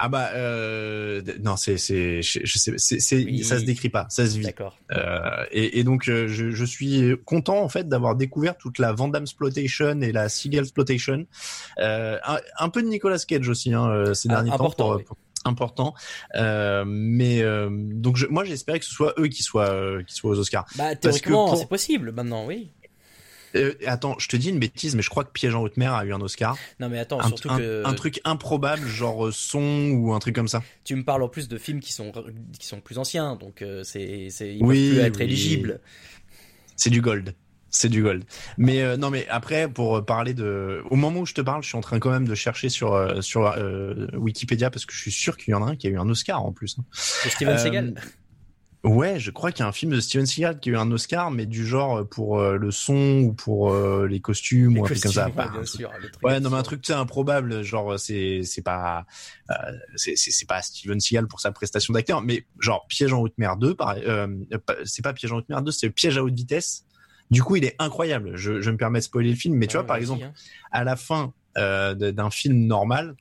Ah 0.00 0.08
bah 0.08 0.30
euh, 0.34 1.22
non 1.40 1.56
c'est 1.56 1.78
c'est 1.78 2.20
je, 2.20 2.58
sais 2.58 2.74
c'est 2.76 2.98
ça 3.44 3.60
se 3.60 3.64
décrit 3.64 3.88
pas 3.88 4.06
ça 4.08 4.26
se 4.26 4.36
vit. 4.36 4.44
D'accord. 4.44 4.76
Euh, 4.90 5.44
et, 5.52 5.78
et, 5.78 5.84
donc 5.84 6.08
euh, 6.08 6.26
je, 6.26 6.50
je 6.50 6.64
suis 6.64 7.14
content 7.24 7.62
en 7.62 7.68
fait 7.68 7.88
d'avoir 7.88 8.16
découvert 8.16 8.56
toute 8.58 8.80
la 8.80 8.92
Van 8.92 9.06
Damme 9.06 9.22
exploitation 9.22 10.00
et 10.00 10.10
la 10.10 10.28
Seagal 10.28 10.64
exploitation. 10.64 11.26
Euh, 11.78 12.18
un, 12.26 12.38
un, 12.58 12.68
peu 12.68 12.82
de 12.82 12.88
Nicolas 12.88 13.18
Cage 13.18 13.48
aussi 13.48 13.72
hein, 13.72 14.12
ces 14.14 14.28
derniers 14.28 14.50
important, 14.50 14.98
temps 14.98 15.16
important. 15.44 15.94
Euh, 16.34 16.84
mais 16.86 17.42
euh, 17.42 17.68
donc 17.70 18.16
je, 18.16 18.26
moi 18.26 18.44
j'espérais 18.44 18.80
que 18.80 18.84
ce 18.84 18.92
soit 18.92 19.14
eux 19.18 19.28
qui 19.28 19.42
soient 19.42 20.02
qui 20.04 20.14
soient 20.14 20.32
aux 20.32 20.38
Oscars. 20.38 20.66
Bah 20.76 20.96
théoriquement 20.96 21.54
c'est 21.54 21.68
possible 21.68 22.12
maintenant 22.12 22.46
oui 22.46 22.72
euh, 23.54 23.74
attends, 23.86 24.16
je 24.18 24.28
te 24.28 24.36
dis 24.36 24.50
une 24.50 24.58
bêtise, 24.58 24.94
mais 24.96 25.02
je 25.02 25.10
crois 25.10 25.24
que 25.24 25.30
Piège 25.30 25.54
en 25.54 25.62
haute 25.62 25.76
mer 25.76 25.94
a 25.94 26.04
eu 26.04 26.12
un 26.12 26.20
Oscar. 26.20 26.56
Non 26.80 26.88
mais 26.88 26.98
attends, 26.98 27.20
un, 27.20 27.28
surtout 27.28 27.50
un, 27.50 27.58
que 27.58 27.82
un 27.84 27.94
truc 27.94 28.20
improbable, 28.24 28.86
genre 28.86 29.26
euh, 29.26 29.32
son 29.32 29.90
ou 29.90 30.12
un 30.12 30.18
truc 30.18 30.34
comme 30.34 30.48
ça. 30.48 30.62
Tu 30.84 30.94
me 30.96 31.04
parles 31.04 31.22
en 31.22 31.28
plus 31.28 31.48
de 31.48 31.58
films 31.58 31.80
qui 31.80 31.92
sont 31.92 32.12
qui 32.58 32.66
sont 32.66 32.80
plus 32.80 32.98
anciens, 32.98 33.36
donc 33.36 33.62
euh, 33.62 33.82
c'est 33.84 34.28
c'est 34.30 34.54
ils 34.54 34.62
oui, 34.62 34.88
peuvent 34.88 34.96
plus 34.96 35.06
être 35.06 35.18
oui. 35.18 35.24
éligibles. 35.24 35.80
C'est 36.76 36.90
du 36.90 37.00
gold. 37.00 37.34
C'est 37.74 37.88
du 37.88 38.04
gold. 38.04 38.22
Mais 38.56 38.82
euh, 38.82 38.96
non, 38.96 39.10
mais 39.10 39.26
après, 39.28 39.68
pour 39.68 40.04
parler 40.06 40.32
de, 40.32 40.80
au 40.90 40.94
moment 40.94 41.20
où 41.20 41.26
je 41.26 41.34
te 41.34 41.40
parle, 41.40 41.60
je 41.64 41.68
suis 41.68 41.76
en 41.76 41.80
train 41.80 41.98
quand 41.98 42.10
même 42.10 42.26
de 42.26 42.36
chercher 42.36 42.68
sur 42.68 42.94
euh, 42.94 43.20
sur 43.20 43.46
euh, 43.46 44.06
Wikipédia 44.14 44.70
parce 44.70 44.86
que 44.86 44.94
je 44.94 45.00
suis 45.00 45.10
sûr 45.10 45.36
qu'il 45.36 45.50
y 45.50 45.54
en 45.54 45.66
a 45.66 45.70
un 45.70 45.76
qui 45.76 45.88
a 45.88 45.90
eu 45.90 45.98
un 45.98 46.08
Oscar 46.08 46.44
en 46.44 46.52
plus. 46.52 46.76
Hein. 46.78 46.84
Steven 46.92 47.58
Seagal? 47.58 47.94
Ouais, 48.84 49.18
je 49.18 49.30
crois 49.30 49.50
qu'il 49.50 49.60
y 49.60 49.62
a 49.62 49.68
un 49.68 49.72
film 49.72 49.92
de 49.92 50.00
Steven 50.00 50.26
Seagal 50.26 50.60
qui 50.60 50.68
a 50.68 50.72
eu 50.74 50.76
un 50.76 50.90
Oscar, 50.92 51.30
mais 51.30 51.46
du 51.46 51.66
genre 51.66 52.00
euh, 52.00 52.04
pour 52.04 52.38
euh, 52.38 52.58
le 52.58 52.70
son 52.70 53.22
ou 53.22 53.32
pour 53.32 53.72
euh, 53.72 54.06
les 54.06 54.20
costumes 54.20 54.74
les 54.74 54.80
ou 54.80 54.84
un 54.84 54.86
truc 54.86 55.00
comme 55.00 55.12
ça. 55.12 55.28
Ouais, 55.28 55.48
bien 55.50 55.64
sûr, 55.64 55.90
ouais 56.22 56.38
non, 56.38 56.50
mais 56.50 56.56
un 56.56 56.62
truc 56.62 56.82
tu 56.82 56.92
sais 56.92 56.98
improbable, 56.98 57.62
genre 57.62 57.98
c'est 57.98 58.42
c'est 58.44 58.60
pas 58.60 59.06
euh, 59.50 59.54
c'est 59.96 60.16
c'est 60.16 60.46
pas 60.46 60.60
Steven 60.60 61.00
Seagal 61.00 61.26
pour 61.28 61.40
sa 61.40 61.50
prestation 61.50 61.94
d'acteur, 61.94 62.20
mais 62.20 62.44
genre 62.60 62.86
Piège 62.86 63.14
en 63.14 63.20
haute 63.20 63.38
mer 63.38 63.56
2, 63.56 63.74
pareil, 63.74 64.04
euh, 64.06 64.28
c'est 64.84 65.02
pas 65.02 65.14
Piège 65.14 65.32
en 65.32 65.38
haute 65.38 65.48
mer 65.48 65.62
2, 65.62 65.72
c'est 65.72 65.88
Piège 65.88 66.18
à 66.18 66.22
haute 66.22 66.34
vitesse. 66.34 66.84
Du 67.30 67.42
coup, 67.42 67.56
il 67.56 67.64
est 67.64 67.74
incroyable. 67.78 68.36
Je, 68.36 68.60
je 68.60 68.70
me 68.70 68.76
permets 68.76 68.98
de 68.98 69.04
spoiler 69.04 69.30
le 69.30 69.36
film, 69.36 69.56
mais 69.56 69.66
tu 69.66 69.78
vois, 69.78 69.86
par 69.86 69.96
exemple, 69.96 70.24
hein. 70.24 70.32
à 70.72 70.84
la 70.84 70.94
fin 70.94 71.32
euh, 71.56 71.94
d'un 71.94 72.30
film 72.30 72.66
normal, 72.66 73.16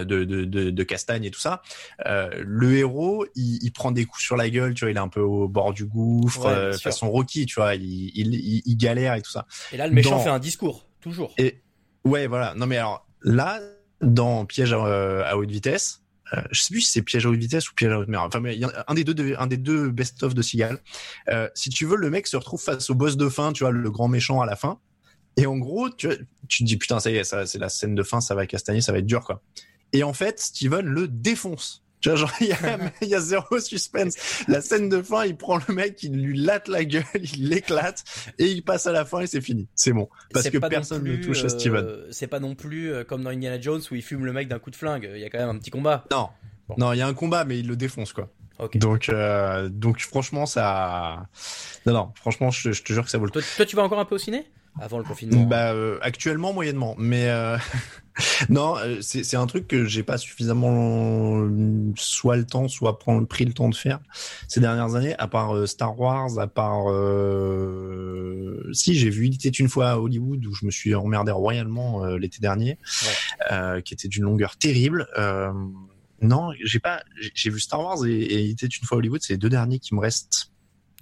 de, 0.00 0.24
de, 0.24 0.44
de, 0.44 0.70
de, 0.70 0.82
Castagne 0.82 1.24
et 1.24 1.30
tout 1.30 1.40
ça. 1.40 1.62
Euh, 2.06 2.30
le 2.44 2.76
héros, 2.76 3.26
il, 3.34 3.58
il, 3.62 3.72
prend 3.72 3.92
des 3.92 4.04
coups 4.04 4.22
sur 4.22 4.36
la 4.36 4.50
gueule, 4.50 4.74
tu 4.74 4.84
vois, 4.84 4.90
il 4.90 4.96
est 4.96 5.00
un 5.00 5.08
peu 5.08 5.20
au 5.20 5.48
bord 5.48 5.72
du 5.72 5.84
gouffre, 5.84 6.46
ouais, 6.46 6.52
euh, 6.52 6.72
façon 6.72 7.10
Rocky, 7.10 7.46
tu 7.46 7.56
vois, 7.56 7.74
il, 7.74 8.10
il, 8.14 8.62
il, 8.64 8.76
galère 8.76 9.14
et 9.14 9.22
tout 9.22 9.30
ça. 9.30 9.46
Et 9.72 9.76
là, 9.76 9.86
le 9.86 9.92
méchant 9.92 10.16
dans... 10.16 10.20
fait 10.20 10.30
un 10.30 10.38
discours, 10.38 10.86
toujours. 11.00 11.32
Et 11.38 11.62
ouais, 12.04 12.26
voilà. 12.26 12.54
Non 12.54 12.66
mais 12.66 12.78
alors 12.78 13.06
là, 13.22 13.60
dans 14.00 14.44
Piège 14.46 14.72
à, 14.72 14.84
euh, 14.84 15.24
à 15.24 15.36
haute 15.36 15.50
vitesse, 15.50 16.02
euh, 16.34 16.40
je 16.50 16.62
sais 16.62 16.72
plus 16.72 16.80
si 16.80 16.90
c'est 16.92 17.02
Piège 17.02 17.26
à 17.26 17.30
haute 17.30 17.38
vitesse 17.38 17.70
ou 17.70 17.74
Piège 17.74 17.92
à 17.92 17.98
haute 17.98 18.08
mer. 18.08 18.22
Enfin, 18.22 18.40
mais 18.40 18.54
il 18.54 18.60
y 18.60 18.64
a 18.64 18.84
un 18.88 18.94
des 18.94 19.04
deux, 19.04 19.14
de, 19.14 19.34
un 19.38 19.46
des 19.46 19.56
deux 19.56 19.90
best-of 19.90 20.34
de 20.34 20.42
Seagal. 20.42 20.78
Euh, 21.28 21.48
si 21.54 21.70
tu 21.70 21.86
veux, 21.86 21.96
le 21.96 22.10
mec 22.10 22.26
se 22.26 22.36
retrouve 22.36 22.60
face 22.60 22.90
au 22.90 22.94
boss 22.94 23.16
de 23.16 23.28
fin, 23.28 23.52
tu 23.52 23.64
vois, 23.64 23.72
le 23.72 23.90
grand 23.90 24.08
méchant 24.08 24.40
à 24.40 24.46
la 24.46 24.56
fin. 24.56 24.78
Et 25.36 25.46
en 25.46 25.56
gros, 25.56 25.88
tu, 25.88 26.08
tu 26.48 26.62
te 26.62 26.64
dis 26.64 26.76
putain, 26.76 27.00
ça 27.00 27.10
y 27.10 27.16
est, 27.16 27.24
ça, 27.24 27.46
c'est 27.46 27.58
la 27.58 27.68
scène 27.68 27.94
de 27.94 28.02
fin, 28.02 28.20
ça 28.20 28.34
va 28.34 28.46
castagner, 28.46 28.80
ça 28.80 28.92
va 28.92 28.98
être 28.98 29.06
dur, 29.06 29.24
quoi. 29.24 29.42
Et 29.92 30.02
en 30.02 30.12
fait, 30.12 30.40
Steven 30.40 30.86
le 30.86 31.08
défonce. 31.08 31.82
Tu 32.00 32.08
vois, 32.08 32.16
genre, 32.16 32.32
il 32.40 32.48
y, 32.48 32.52
a, 32.52 32.78
il 33.00 33.08
y 33.08 33.14
a 33.14 33.20
zéro 33.20 33.60
suspense. 33.60 34.44
La 34.48 34.60
scène 34.60 34.88
de 34.88 35.00
fin, 35.02 35.24
il 35.24 35.36
prend 35.36 35.58
le 35.68 35.74
mec, 35.74 36.02
il 36.02 36.20
lui 36.20 36.36
latte 36.36 36.66
la 36.66 36.84
gueule, 36.84 37.04
il 37.14 37.48
l'éclate, 37.48 38.02
et 38.38 38.46
il 38.46 38.62
passe 38.62 38.86
à 38.86 38.92
la 38.92 39.04
fin 39.04 39.20
et 39.20 39.28
c'est 39.28 39.40
fini. 39.40 39.68
C'est 39.76 39.92
bon. 39.92 40.08
Parce 40.32 40.50
que 40.50 40.58
personne 40.58 41.02
plus, 41.02 41.18
ne 41.18 41.22
touche 41.22 41.42
euh, 41.42 41.46
à 41.46 41.48
Steven. 41.48 41.96
C'est 42.10 42.26
pas 42.26 42.40
non 42.40 42.56
plus 42.56 42.92
euh, 42.92 43.04
comme 43.04 43.22
dans 43.22 43.30
Indiana 43.30 43.60
Jones 43.60 43.80
où 43.90 43.94
il 43.94 44.02
fume 44.02 44.24
le 44.24 44.32
mec 44.32 44.48
d'un 44.48 44.58
coup 44.58 44.70
de 44.70 44.76
flingue. 44.76 45.08
Il 45.14 45.20
y 45.20 45.24
a 45.24 45.30
quand 45.30 45.38
même 45.38 45.50
un 45.50 45.58
petit 45.58 45.70
combat. 45.70 46.04
Non. 46.10 46.28
Bon. 46.68 46.74
Non, 46.76 46.92
il 46.92 46.98
y 46.98 47.02
a 47.02 47.06
un 47.06 47.14
combat, 47.14 47.44
mais 47.44 47.60
il 47.60 47.68
le 47.68 47.76
défonce, 47.76 48.12
quoi. 48.12 48.28
Okay. 48.58 48.78
Donc, 48.78 49.08
euh, 49.08 49.68
donc 49.68 50.00
franchement, 50.00 50.46
ça. 50.46 51.26
Non, 51.86 51.92
non, 51.92 52.12
franchement, 52.16 52.50
je, 52.50 52.72
je, 52.72 52.82
te 52.82 52.92
jure 52.92 53.04
que 53.04 53.10
ça 53.10 53.18
vaut 53.18 53.24
le 53.24 53.30
coup. 53.30 53.40
Toi, 53.40 53.48
toi, 53.56 53.66
tu 53.66 53.76
vas 53.76 53.82
encore 53.82 53.98
un 53.98 54.04
peu 54.04 54.16
au 54.16 54.18
ciné? 54.18 54.46
Avant 54.80 54.98
le 54.98 55.04
confinement 55.04 55.42
Bah, 55.44 55.72
euh, 55.72 55.98
actuellement, 56.02 56.52
moyennement. 56.52 56.94
Mais 56.98 57.28
euh... 57.28 57.56
non, 58.48 58.76
euh, 58.78 58.98
c'est 59.00 59.36
un 59.36 59.46
truc 59.46 59.68
que 59.68 59.84
j'ai 59.84 60.02
pas 60.02 60.18
suffisamment 60.18 61.48
soit 61.96 62.36
le 62.36 62.44
temps, 62.44 62.68
soit 62.68 62.98
prendre, 62.98 63.26
pris 63.26 63.44
le 63.44 63.52
temps 63.52 63.68
de 63.68 63.74
faire 63.74 64.00
ces 64.48 64.60
dernières 64.60 64.94
années. 64.94 65.14
À 65.18 65.28
part 65.28 65.54
euh, 65.54 65.66
Star 65.66 65.98
Wars, 65.98 66.38
à 66.38 66.46
part 66.46 66.90
euh, 66.90 68.70
si 68.72 68.94
j'ai 68.94 69.10
vu 69.10 69.26
Il 69.26 69.34
était 69.34 69.48
une 69.48 69.68
fois 69.68 69.90
à 69.90 69.98
Hollywood 69.98 70.44
où 70.46 70.54
je 70.54 70.66
me 70.66 70.70
suis 70.70 70.94
emmerdé 70.94 71.32
royalement 71.32 72.04
euh, 72.04 72.18
l'été 72.18 72.38
dernier, 72.40 72.78
ouais. 73.50 73.82
qui 73.82 73.94
était 73.94 74.08
d'une 74.08 74.24
longueur 74.24 74.56
terrible. 74.56 75.06
non, 76.20 76.50
j'ai 76.62 76.80
pas. 76.80 77.02
J'ai 77.34 77.50
vu 77.50 77.60
Star 77.60 77.80
Wars 77.80 78.06
et, 78.06 78.12
et 78.12 78.40
Il 78.42 78.50
était 78.50 78.66
une 78.66 78.86
fois 78.86 78.96
à 78.96 78.98
Hollywood. 78.98 79.20
C'est 79.22 79.34
les 79.34 79.38
deux 79.38 79.50
derniers 79.50 79.78
qui 79.78 79.94
me 79.94 80.00
restent 80.00 80.51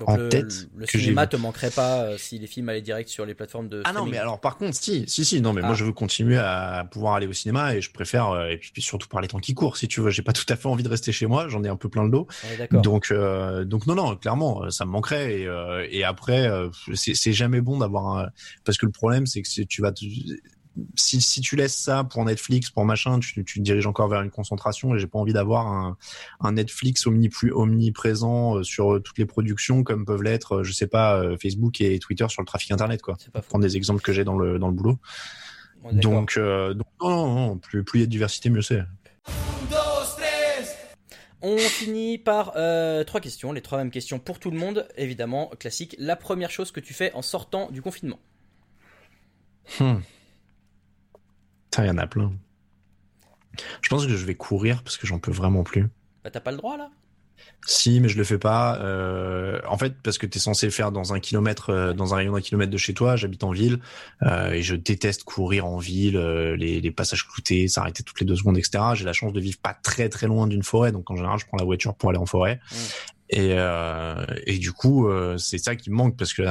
en 0.07 0.29
tête. 0.29 0.69
Le, 0.77 0.87
cinéma 0.87 1.27
te 1.27 1.37
manquerait 1.37 1.71
pas 1.71 2.03
euh, 2.03 2.19
si 2.19 2.39
les 2.39 2.47
films 2.47 2.69
allaient 2.69 2.81
direct 2.81 3.09
sur 3.09 3.27
les 3.27 3.35
plateformes 3.35 3.69
de. 3.69 3.83
Ah 3.85 3.93
non, 3.93 4.07
mais 4.07 4.19
alors 4.19 4.41
par 4.41 4.57
contre, 4.57 4.77
si, 4.77 5.05
si, 5.07 5.25
si, 5.25 5.41
non, 5.41 5.53
mais 5.53 5.61
moi 5.61 5.71
ah. 5.73 5.75
je 5.75 5.85
veux 5.85 5.93
continuer 5.93 6.39
à 6.39 6.87
pouvoir 6.91 7.15
aller 7.15 7.27
au 7.27 7.33
cinéma 7.33 7.75
et 7.75 7.81
je 7.81 7.91
préfère, 7.91 8.31
euh, 8.31 8.49
et 8.49 8.57
puis, 8.59 8.83
surtout 8.83 9.09
par 9.09 9.21
les 9.21 9.29
temps 9.29 9.39
qui 9.39 9.55
courent, 9.55 9.77
si 9.77 9.89
tu 9.89 10.01
veux, 10.01 10.11
j'ai 10.11 10.23
pas 10.23 10.33
tout 10.33 10.47
à 10.49 10.57
fait 10.57 10.69
envie 10.69 10.83
de 10.83 10.89
rester 10.89 11.13
chez 11.13 11.27
moi, 11.27 11.49
j'en 11.49 11.63
ai 11.65 11.69
un 11.69 11.77
peu 11.77 11.89
plein 11.89 12.05
le 12.05 12.11
dos. 12.11 12.27
donc, 12.71 13.11
euh, 13.11 13.65
donc 13.65 13.87
non, 13.87 13.95
non, 13.95 14.17
clairement, 14.17 14.71
ça 14.71 14.85
me 14.85 14.91
manquerait 14.91 15.41
et, 15.41 15.49
et 15.91 16.05
après, 16.05 16.51
c'est 16.95 17.33
jamais 17.33 17.61
bon 17.61 17.79
d'avoir 17.79 18.19
un, 18.19 18.29
parce 18.65 18.79
que 18.79 18.87
le 18.87 18.93
problème 18.93 19.27
c'est 19.27 19.43
que 19.43 19.63
tu 19.63 19.83
vas, 19.83 19.93
si, 20.95 21.21
si 21.21 21.41
tu 21.41 21.57
laisses 21.57 21.77
ça 21.77 22.05
pour 22.05 22.25
Netflix, 22.25 22.71
pour 22.71 22.85
machin, 22.85 23.19
tu, 23.19 23.45
tu 23.45 23.59
te 23.59 23.65
diriges 23.65 23.87
encore 23.87 24.09
vers 24.09 24.23
une 24.23 24.31
concentration 24.31 24.95
et 24.95 24.99
j'ai 24.99 25.07
pas 25.07 25.19
envie 25.19 25.33
d'avoir 25.33 25.67
un, 25.67 25.97
un 26.41 26.53
Netflix 26.53 27.07
omniprésent 27.07 28.57
euh, 28.57 28.63
sur 28.63 28.95
euh, 28.95 29.01
toutes 29.01 29.19
les 29.19 29.27
productions 29.27 29.83
comme 29.83 30.05
peuvent 30.05 30.23
l'être, 30.23 30.59
euh, 30.59 30.65
je 30.65 30.73
sais 30.73 30.87
pas, 30.87 31.23
Facebook 31.41 31.81
et 31.81 31.99
Twitter 31.99 32.27
sur 32.29 32.43
le 32.43 32.47
trafic 32.47 32.71
internet, 32.71 33.03
quoi. 33.03 33.17
Pas 33.33 33.43
prendre 33.43 33.65
des 33.65 33.77
exemples 33.77 34.03
que 34.03 34.13
j'ai 34.13 34.25
dans 34.25 34.39
le, 34.39 34.59
dans 34.59 34.69
le 34.69 34.75
boulot. 34.75 34.99
donc, 35.93 36.39
donc, 36.39 36.87
non, 37.01 37.35
non, 37.35 37.59
plus, 37.59 37.85
plus 37.85 37.99
il 37.99 38.03
y 38.03 38.05
a 38.05 38.07
de 38.07 38.11
diversité, 38.11 38.51
mieux 38.51 38.63
c'est. 38.63 38.83
On 41.43 41.57
finit 41.57 42.19
par 42.19 42.53
euh, 42.57 43.03
trois 43.05 43.21
questions, 43.21 43.53
les 43.53 43.63
trois 43.63 43.79
mêmes 43.79 43.91
questions 43.91 44.19
pour 44.19 44.39
tout 44.39 44.51
le 44.51 44.59
monde, 44.59 44.87
évidemment, 44.97 45.51
classique. 45.59 45.97
La 45.99 46.17
première 46.17 46.51
chose 46.51 46.71
que 46.71 46.81
tu 46.81 46.93
fais 46.93 47.13
en 47.15 47.23
sortant 47.23 47.71
du 47.71 47.81
confinement 47.81 48.19
hmm 49.79 49.99
il 51.79 51.87
y 51.87 51.91
en 51.91 51.99
a 51.99 52.07
plein. 52.07 52.33
Je 53.83 53.89
pense 53.89 54.07
que 54.07 54.17
je 54.17 54.25
vais 54.25 54.35
courir 54.35 54.83
parce 54.83 54.97
que 54.97 55.07
j'en 55.07 55.19
peux 55.19 55.33
vraiment 55.33 55.63
plus. 55.63 55.89
Bah, 56.25 56.31
t'as 56.31 56.41
pas 56.41 56.51
le 56.51 56.57
droit 56.57 56.77
là 56.77 56.91
si, 57.67 58.01
mais 58.01 58.09
je 58.09 58.17
le 58.17 58.25
fais 58.25 58.39
pas. 58.39 58.79
Euh, 58.81 59.61
en 59.69 59.77
fait, 59.77 59.95
parce 60.03 60.19
que 60.19 60.27
tu 60.27 60.39
es 60.39 60.41
censé 60.41 60.67
le 60.67 60.73
faire 60.73 60.93
dans 60.93 61.13
un 61.13 61.21
kilomètre, 61.21 61.71
euh, 61.71 61.93
dans 61.93 62.15
un 62.15 62.19
rayon 62.19 62.33
d'un 62.33 62.41
kilomètre 62.41 62.71
de 62.71 62.79
chez 62.79 62.95
toi. 62.95 63.17
J'habite 63.17 63.45
en 63.45 63.51
ville 63.51 63.81
euh, 64.23 64.53
et 64.53 64.63
je 64.63 64.75
déteste 64.75 65.25
courir 65.25 65.67
en 65.67 65.77
ville, 65.77 66.19
les, 66.19 66.91
passages 66.91 67.27
cloutés, 67.29 67.69
s'arrêter 67.69 68.03
toutes 68.03 68.21
les 68.21 68.27
deux 68.27 68.37
secondes, 68.37 68.57
etc. 68.59 68.85
J'ai 68.95 69.05
la 69.05 69.13
chance 69.13 69.33
de 69.33 69.41
vivre 69.41 69.59
pas 69.59 69.75
très 69.75 70.09
très 70.09 70.27
loin 70.27 70.47
d'une 70.47 70.63
forêt, 70.63 70.91
donc 70.91 71.11
en 71.11 71.17
général, 71.17 71.39
je 71.39 71.47
prends 71.47 71.59
la 71.59 71.65
voiture 71.65 71.95
pour 71.95 72.11
aller 72.11 72.19
en 72.19 72.27
forêt. 72.27 72.61
Mmh. 72.71 72.77
Et, 73.33 73.57
et 74.47 74.59
du 74.59 74.73
coup, 74.73 75.09
c'est 75.39 75.59
ça 75.59 75.77
qui 75.77 75.91
me 75.91 75.95
manque 75.95 76.17
parce 76.17 76.35
que 76.35 76.43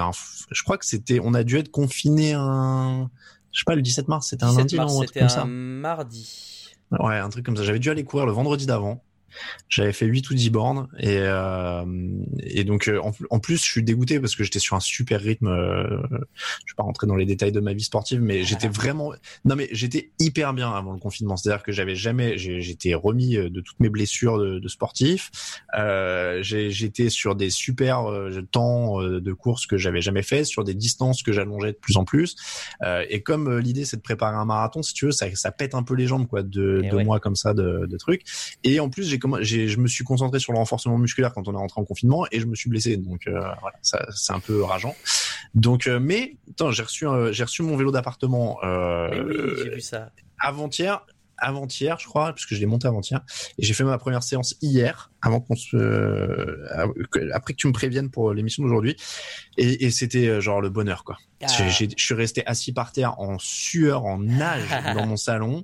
je 0.51 0.63
crois 0.63 0.77
que 0.77 0.85
c'était, 0.85 1.19
on 1.21 1.33
a 1.33 1.43
dû 1.43 1.57
être 1.57 1.71
confiné 1.71 2.31
un 2.33 3.09
je 3.51 3.60
sais 3.60 3.65
pas, 3.65 3.75
le 3.75 3.82
17 3.82 4.08
mars, 4.08 4.27
c'était 4.27 4.44
un 4.44 4.56
lundi, 4.56 4.75
non 4.75 4.88
C'était 5.01 5.22
un 5.24 5.46
mardi. 5.46 6.70
Ouais, 6.91 7.18
un 7.18 7.29
truc 7.29 7.46
comme 7.46 7.58
ça. 7.58 7.63
J'avais 7.63 7.79
dû 7.79 7.89
aller 7.89 8.03
courir 8.03 8.25
le 8.25 8.32
vendredi 8.32 8.65
d'avant. 8.65 9.03
J'avais 9.67 9.93
fait 9.93 10.05
8 10.05 10.29
ou 10.29 10.33
10 10.33 10.50
bornes 10.50 10.88
et, 11.00 11.17
euh, 11.17 11.86
et 12.39 12.63
donc 12.63 12.88
euh, 12.88 13.00
en, 13.29 13.39
plus 13.39 13.57
je 13.57 13.71
suis 13.71 13.83
dégoûté 13.83 14.19
parce 14.19 14.36
que 14.36 14.43
j'étais 14.43 14.59
sur 14.59 14.75
un 14.75 14.79
super 14.79 15.21
rythme. 15.21 15.48
Euh, 15.48 16.01
je 16.65 16.74
vais 16.74 16.75
pas 16.77 16.83
rentrer 16.83 17.07
dans 17.07 17.15
les 17.15 17.25
détails 17.25 17.51
de 17.51 17.59
ma 17.59 17.74
vie 17.74 17.83
sportive, 17.83 18.21
mais 18.21 18.43
j'étais 18.43 18.67
vraiment 18.67 19.13
non 19.45 19.55
mais 19.55 19.69
j'étais 19.71 20.12
hyper 20.19 20.53
bien 20.53 20.71
avant 20.71 20.93
le 20.93 21.00
confinement. 21.00 21.38
C'est-à-dire 21.38 21.63
que 21.63 21.71
j'avais 21.71 21.95
jamais, 21.95 22.38
j'étais 22.38 22.93
remis 22.93 23.38
euh, 23.38 23.50
de 23.50 23.62
toutes 23.62 23.79
mes 23.79 23.89
blessures 23.89 24.38
de, 24.38 24.59
de 24.59 24.67
sportif. 24.67 25.31
Euh, 25.77 26.39
j'étais 26.41 27.09
sur 27.09 27.36
des 27.36 27.50
super 27.50 28.09
euh, 28.09 28.41
temps 28.51 29.01
de 29.01 29.33
course 29.33 29.65
que 29.65 29.77
j'avais 29.77 30.01
jamais 30.01 30.24
fait, 30.24 30.43
sur 30.43 30.63
des 30.63 30.74
distances 30.74 31.24
que 31.24 31.31
j'allongeais 31.31 31.74
de 31.74 31.77
plus 31.77 31.98
en 31.98 32.05
plus. 32.05 32.36
et 33.09 33.21
comme 33.21 33.59
l'idée 33.59 33.86
c'est 33.86 33.98
de 33.98 34.01
préparer 34.01 34.36
un 34.36 34.45
marathon, 34.45 34.81
si 34.81 34.93
tu 34.93 35.05
veux, 35.05 35.12
ça, 35.12 35.27
ça 35.36 35.51
pète 35.51 35.75
un 35.75 35.83
peu 35.83 35.93
les 35.93 36.07
jambes 36.07 36.27
quoi 36.27 36.43
de, 36.43 36.81
de 36.89 37.03
mois 37.03 37.19
comme 37.19 37.36
ça 37.36 37.53
de, 37.53 37.86
de 37.86 37.98
trucs. 37.98 38.24
Et 38.63 38.79
en 38.79 38.89
plus 38.89 39.03
j'ai 39.03 39.18
je 39.41 39.77
me 39.77 39.88
suis 39.88 40.03
concentré 40.03 40.39
sur 40.39 40.53
le 40.53 40.59
renforcement 40.59 40.97
musculaire 40.97 41.33
quand 41.33 41.47
on 41.47 41.53
est 41.53 41.57
rentré 41.57 41.81
en 41.81 41.85
confinement 41.85 42.25
et 42.31 42.39
je 42.39 42.45
me 42.45 42.55
suis 42.55 42.69
blessé. 42.69 42.97
Donc 42.97 43.27
euh, 43.27 43.39
voilà, 43.61 43.77
ça, 43.81 44.05
c'est 44.15 44.33
un 44.33 44.39
peu 44.39 44.63
rageant. 44.63 44.95
Donc, 45.53 45.88
euh, 45.88 45.99
mais 45.99 46.38
attends, 46.49 46.71
j'ai 46.71 46.83
reçu, 46.83 47.05
j'ai 47.31 47.43
reçu 47.43 47.63
mon 47.63 47.75
vélo 47.75 47.91
d'appartement. 47.91 48.59
Euh, 48.63 49.23
oui, 49.25 49.53
j'ai 49.63 49.69
vu 49.69 49.81
ça. 49.81 50.11
Avant-hier, 50.39 51.05
avant-hier, 51.41 51.98
je 52.00 52.08
crois, 52.08 52.34
puisque 52.34 52.53
je 52.53 52.60
l'ai 52.60 52.65
monté 52.65 52.88
avant-hier, 52.88 53.22
et 53.58 53.65
j'ai 53.65 53.74
fait 53.74 53.84
ma 53.84 53.98
première 53.98 54.24
séance 54.24 54.55
hier, 54.62 55.12
avant 55.22 55.41
qu'on 55.41 55.55
se, 55.55 55.75
euh, 55.75 56.67
après 57.34 57.53
que 57.53 57.58
tu 57.58 57.67
me 57.67 57.74
préviennes 57.74 58.10
pour 58.10 58.34
l'émission 58.34 58.63
d'aujourd'hui, 58.63 58.96
et, 59.58 59.86
et 59.86 59.91
c'était 59.91 60.27
euh, 60.27 60.41
genre 60.41 60.62
le 60.62 60.69
bonheur 60.69 61.03
quoi. 61.03 61.17
Ah. 61.41 61.48
Je 61.48 61.86
suis 61.96 62.13
resté 62.13 62.46
assis 62.46 62.74
par 62.74 62.91
terre 62.91 63.19
en 63.19 63.38
sueur, 63.39 64.05
en 64.05 64.17
nage 64.17 64.67
dans 64.93 65.05
mon 65.05 65.15
salon 65.15 65.63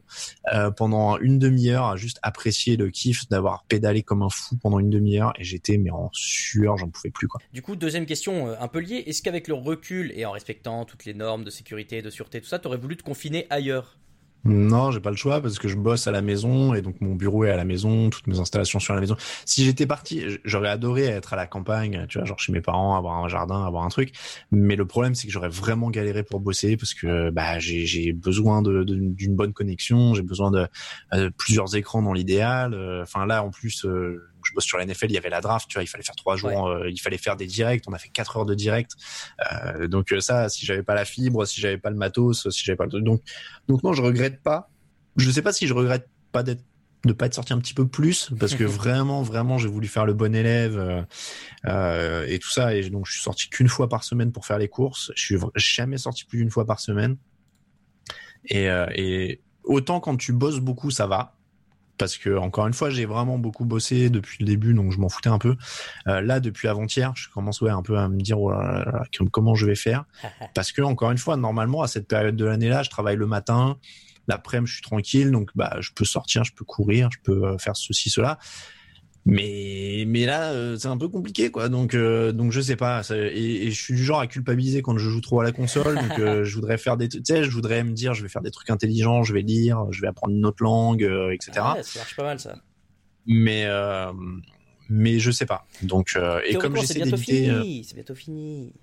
euh, 0.53 0.71
pendant 0.71 1.17
une 1.17 1.37
demi-heure, 1.37 1.85
à 1.87 1.97
juste 1.97 2.17
apprécier 2.21 2.77
le 2.77 2.89
kiff 2.89 3.27
d'avoir 3.29 3.65
pédalé 3.65 4.01
comme 4.01 4.21
un 4.21 4.29
fou 4.29 4.55
pendant 4.57 4.79
une 4.79 4.89
demi-heure, 4.89 5.33
et 5.37 5.43
j'étais 5.43 5.77
mais 5.77 5.91
en 5.91 6.09
sueur, 6.13 6.77
j'en 6.77 6.89
pouvais 6.89 7.09
plus 7.09 7.27
quoi. 7.27 7.41
Du 7.51 7.61
coup, 7.61 7.75
deuxième 7.75 8.05
question, 8.05 8.47
euh, 8.47 8.55
un 8.59 8.67
peu 8.67 8.79
liée, 8.79 9.03
est-ce 9.05 9.21
qu'avec 9.21 9.47
le 9.47 9.53
recul 9.53 10.13
et 10.15 10.25
en 10.25 10.31
respectant 10.31 10.85
toutes 10.85 11.05
les 11.05 11.13
normes 11.13 11.43
de 11.43 11.49
sécurité, 11.49 12.01
de 12.01 12.09
sûreté, 12.09 12.39
tout 12.39 12.47
ça, 12.47 12.59
t'aurais 12.59 12.77
voulu 12.77 12.95
te 12.95 13.03
confiner 13.03 13.47
ailleurs? 13.49 13.97
Non, 14.45 14.91
j'ai 14.91 14.99
pas 14.99 15.09
le 15.09 15.15
choix 15.15 15.41
parce 15.41 15.57
que 15.57 15.67
je 15.67 15.75
bosse 15.75 16.05
à 16.05 16.11
la 16.11 16.21
maison 16.21 16.75
et 16.75 16.83
donc 16.83 17.01
mon 17.01 17.15
bureau 17.15 17.45
est 17.45 17.49
à 17.49 17.57
la 17.57 17.65
maison, 17.65 18.11
toutes 18.11 18.27
mes 18.27 18.39
installations 18.39 18.79
sont 18.79 18.93
à 18.93 18.95
la 18.95 19.01
maison. 19.01 19.17
Si 19.43 19.65
j'étais 19.65 19.87
parti, 19.87 20.23
j'aurais 20.45 20.69
adoré 20.69 21.05
être 21.05 21.33
à 21.33 21.35
la 21.35 21.47
campagne, 21.47 22.05
tu 22.07 22.19
vois, 22.19 22.27
genre 22.27 22.39
chez 22.39 22.51
mes 22.51 22.61
parents, 22.61 22.95
avoir 22.95 23.23
un 23.23 23.27
jardin, 23.27 23.65
avoir 23.65 23.83
un 23.83 23.89
truc. 23.89 24.13
Mais 24.51 24.75
le 24.75 24.85
problème, 24.85 25.15
c'est 25.15 25.25
que 25.25 25.33
j'aurais 25.33 25.49
vraiment 25.49 25.89
galéré 25.89 26.21
pour 26.21 26.39
bosser 26.39 26.77
parce 26.77 26.93
que 26.93 27.31
bah 27.31 27.57
j'ai 27.57 28.13
besoin 28.13 28.61
d'une 28.61 29.35
bonne 29.35 29.53
connexion, 29.53 30.13
j'ai 30.13 30.21
besoin 30.21 30.51
de, 30.51 30.67
euh, 31.13 31.31
plusieurs 31.35 31.75
écrans 31.75 32.03
dans 32.03 32.13
l'idéal. 32.13 32.75
Euh, 32.75 33.01
enfin 33.01 33.25
là, 33.25 33.43
en 33.43 33.49
plus. 33.49 33.85
Euh, 33.85 34.29
sur 34.61 34.77
la 34.77 34.85
NFL, 34.85 35.07
il 35.09 35.13
y 35.13 35.17
avait 35.17 35.29
la 35.29 35.41
draft, 35.41 35.67
tu 35.69 35.75
vois, 35.75 35.83
il 35.83 35.87
fallait 35.87 36.03
faire 36.03 36.15
trois 36.15 36.35
jours, 36.35 36.67
euh, 36.67 36.89
il 36.89 36.99
fallait 36.99 37.17
faire 37.17 37.35
des 37.35 37.47
directs, 37.47 37.83
on 37.87 37.93
a 37.93 37.97
fait 37.97 38.09
quatre 38.09 38.37
heures 38.37 38.45
de 38.45 38.55
direct. 38.55 38.91
Euh, 39.51 39.87
donc 39.87 40.11
euh, 40.11 40.19
ça, 40.19 40.49
si 40.49 40.65
j'avais 40.65 40.83
pas 40.83 40.95
la 40.95 41.05
fibre, 41.05 41.45
si 41.45 41.61
j'avais 41.61 41.77
pas 41.77 41.89
le 41.89 41.95
matos, 41.95 42.49
si 42.49 42.63
j'avais 42.63 42.75
pas 42.75 42.85
le 42.85 43.01
donc 43.01 43.21
donc 43.67 43.83
non, 43.83 43.93
je 43.93 44.01
regrette 44.01 44.41
pas. 44.41 44.69
Je 45.17 45.29
sais 45.31 45.41
pas 45.41 45.53
si 45.53 45.67
je 45.67 45.73
regrette 45.73 46.07
pas 46.31 46.43
d'être 46.43 46.63
de 47.05 47.13
pas 47.13 47.27
être 47.27 47.35
sorti 47.35 47.53
un 47.53 47.59
petit 47.59 47.75
peu 47.75 47.87
plus 47.87 48.31
parce 48.39 48.55
que 48.55 48.63
vraiment 48.63 49.21
vraiment 49.21 49.59
j'ai 49.59 49.67
voulu 49.67 49.87
faire 49.87 50.07
le 50.07 50.15
bon 50.15 50.33
élève 50.33 51.05
euh, 51.67 52.25
et 52.27 52.39
tout 52.39 52.49
ça 52.49 52.73
et 52.73 52.89
donc 52.89 53.05
je 53.05 53.13
suis 53.13 53.21
sorti 53.21 53.47
qu'une 53.47 53.67
fois 53.67 53.87
par 53.87 54.03
semaine 54.03 54.31
pour 54.31 54.47
faire 54.47 54.57
les 54.57 54.67
courses 54.67 55.11
je 55.15 55.23
suis 55.23 55.37
jamais 55.55 55.99
sorti 55.99 56.25
plus 56.25 56.39
d'une 56.39 56.49
fois 56.49 56.65
par 56.65 56.79
semaine 56.79 57.17
et, 58.45 58.65
et 58.95 59.39
autant 59.65 59.99
quand 59.99 60.17
tu 60.17 60.33
bosses 60.33 60.59
beaucoup 60.59 60.89
ça 60.89 61.05
va 61.05 61.35
parce 61.97 62.17
que 62.17 62.37
encore 62.37 62.67
une 62.67 62.73
fois 62.73 62.89
j'ai 62.89 63.05
vraiment 63.05 63.37
beaucoup 63.37 63.65
bossé 63.65 64.09
depuis 64.09 64.37
le 64.39 64.45
début 64.45 64.73
donc 64.73 64.91
je 64.91 64.97
m'en 64.97 65.09
foutais 65.09 65.29
un 65.29 65.39
peu. 65.39 65.55
Euh, 66.07 66.21
là 66.21 66.39
depuis 66.39 66.67
avant-hier 66.67 67.13
je 67.15 67.29
commence 67.29 67.61
ouais 67.61 67.71
un 67.71 67.81
peu 67.81 67.97
à 67.97 68.07
me 68.09 68.19
dire 68.19 68.39
oh 68.39 68.53
comment 69.31 69.55
je 69.55 69.65
vais 69.65 69.75
faire? 69.75 70.05
Parce 70.53 70.71
que 70.71 70.81
encore 70.81 71.11
une 71.11 71.17
fois 71.17 71.37
normalement 71.37 71.81
à 71.81 71.87
cette 71.87 72.07
période 72.07 72.35
de 72.35 72.45
l'année 72.45 72.69
là 72.69 72.83
je 72.83 72.89
travaille 72.89 73.15
le 73.15 73.27
matin 73.27 73.77
l'après-midi 74.27 74.69
je 74.69 74.75
suis 74.75 74.83
tranquille 74.83 75.31
donc 75.31 75.51
bah 75.55 75.77
je 75.79 75.91
peux 75.93 76.05
sortir 76.05 76.43
je 76.43 76.53
peux 76.53 76.65
courir 76.65 77.09
je 77.11 77.19
peux 77.23 77.45
euh, 77.45 77.57
faire 77.57 77.75
ceci 77.75 78.09
cela 78.09 78.39
mais 79.25 80.03
mais 80.07 80.25
là 80.25 80.51
euh, 80.51 80.77
c'est 80.77 80.87
un 80.87 80.97
peu 80.97 81.09
compliqué 81.09 81.49
quoi. 81.49 81.67
Donc 81.67 81.95
euh, 81.95 82.31
donc 82.31 82.51
je 82.51 82.61
sais 82.61 82.75
pas. 82.75 83.01
Et, 83.09 83.71
je 83.71 83.81
suis 83.81 83.95
du 83.95 84.03
genre 84.03 84.19
à 84.19 84.27
culpabiliser 84.27 84.83
quand 84.83 84.97
je 84.97 85.09
joue 85.09 85.21
trop 85.21 85.41
à 85.41 85.43
la 85.43 85.51
console. 85.51 85.95
Donc 85.95 86.19
euh, 86.19 86.43
je 86.43 86.55
voudrais 86.55 86.77
faire 86.77 86.95
des 86.95 87.09
tu 87.09 87.21
sais 87.25 87.43
je 87.43 87.49
voudrais 87.49 87.83
me 87.83 87.91
dire 87.91 88.13
je 88.13 88.21
vais 88.21 88.29
faire 88.29 88.43
des 88.43 88.51
trucs 88.51 88.69
intelligents 88.69 89.23
je 89.23 89.33
vais 89.33 89.41
lire 89.41 89.87
je 89.91 90.01
vais 90.01 90.07
apprendre 90.07 90.35
une 90.35 90.45
autre 90.45 90.63
langue 90.63 91.01
etc 91.31 91.51
ah 91.57 91.73
ouais, 91.75 91.83
ça 91.83 91.99
marche 91.99 92.15
pas 92.15 92.23
mal 92.23 92.39
ça. 92.39 92.55
Mais 93.25 93.67
mais 94.87 95.17
je 95.17 95.31
sais 95.31 95.47
pas. 95.47 95.65
Donc 95.81 96.15
et 96.45 96.53
comme 96.55 96.75
j'essaie 96.77 96.99
d'éviter 96.99 97.81
c'est 97.83 97.95
bientôt 97.95 98.15
fini. 98.15 98.73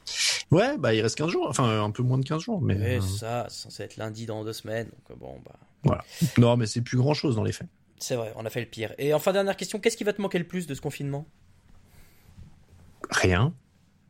ouais 0.51 0.77
bah 0.77 0.93
il 0.93 1.03
reste 1.03 1.17
15 1.19 1.31
jours. 1.31 1.47
Enfin 1.49 1.85
un 1.85 1.91
peu 1.93 2.03
moins 2.03 2.19
de 2.19 2.25
15 2.25 2.43
jours 2.43 2.61
mais 2.61 2.77
ouais, 2.77 3.01
ça 3.01 3.47
c'est 3.49 3.63
censé 3.63 3.85
être 3.85 3.97
lundi 3.97 4.27
dans 4.27 4.45
deux 4.45 4.53
semaines. 4.53 4.89
Donc 5.09 5.19
bon 5.21 5.37
bah. 5.45 5.55
voilà. 5.85 6.05
Non 6.39 6.57
mais 6.57 6.67
c'est 6.67 6.81
plus 6.81 6.99
grand 6.99 7.15
chose 7.15 7.37
dans 7.37 7.45
les 7.45 7.53
faits 7.53 7.69
c'est 8.03 8.17
vrai, 8.17 8.33
on 8.37 8.45
a 8.45 8.51
fait 8.51 8.61
le 8.61 8.67
pire. 8.67 8.95
Et 8.99 9.15
enfin, 9.15 9.33
dernière 9.33 9.57
question, 9.57 9.79
qu'est-ce 9.79 9.97
qui 9.97 10.05
va 10.05 10.13
te 10.13 10.21
manquer 10.21 10.39
le 10.39 10.47
plus 10.47 10.67
de 10.67 10.75
ce 10.75 10.81
confinement? 10.81 11.27
Rien. 13.11 13.55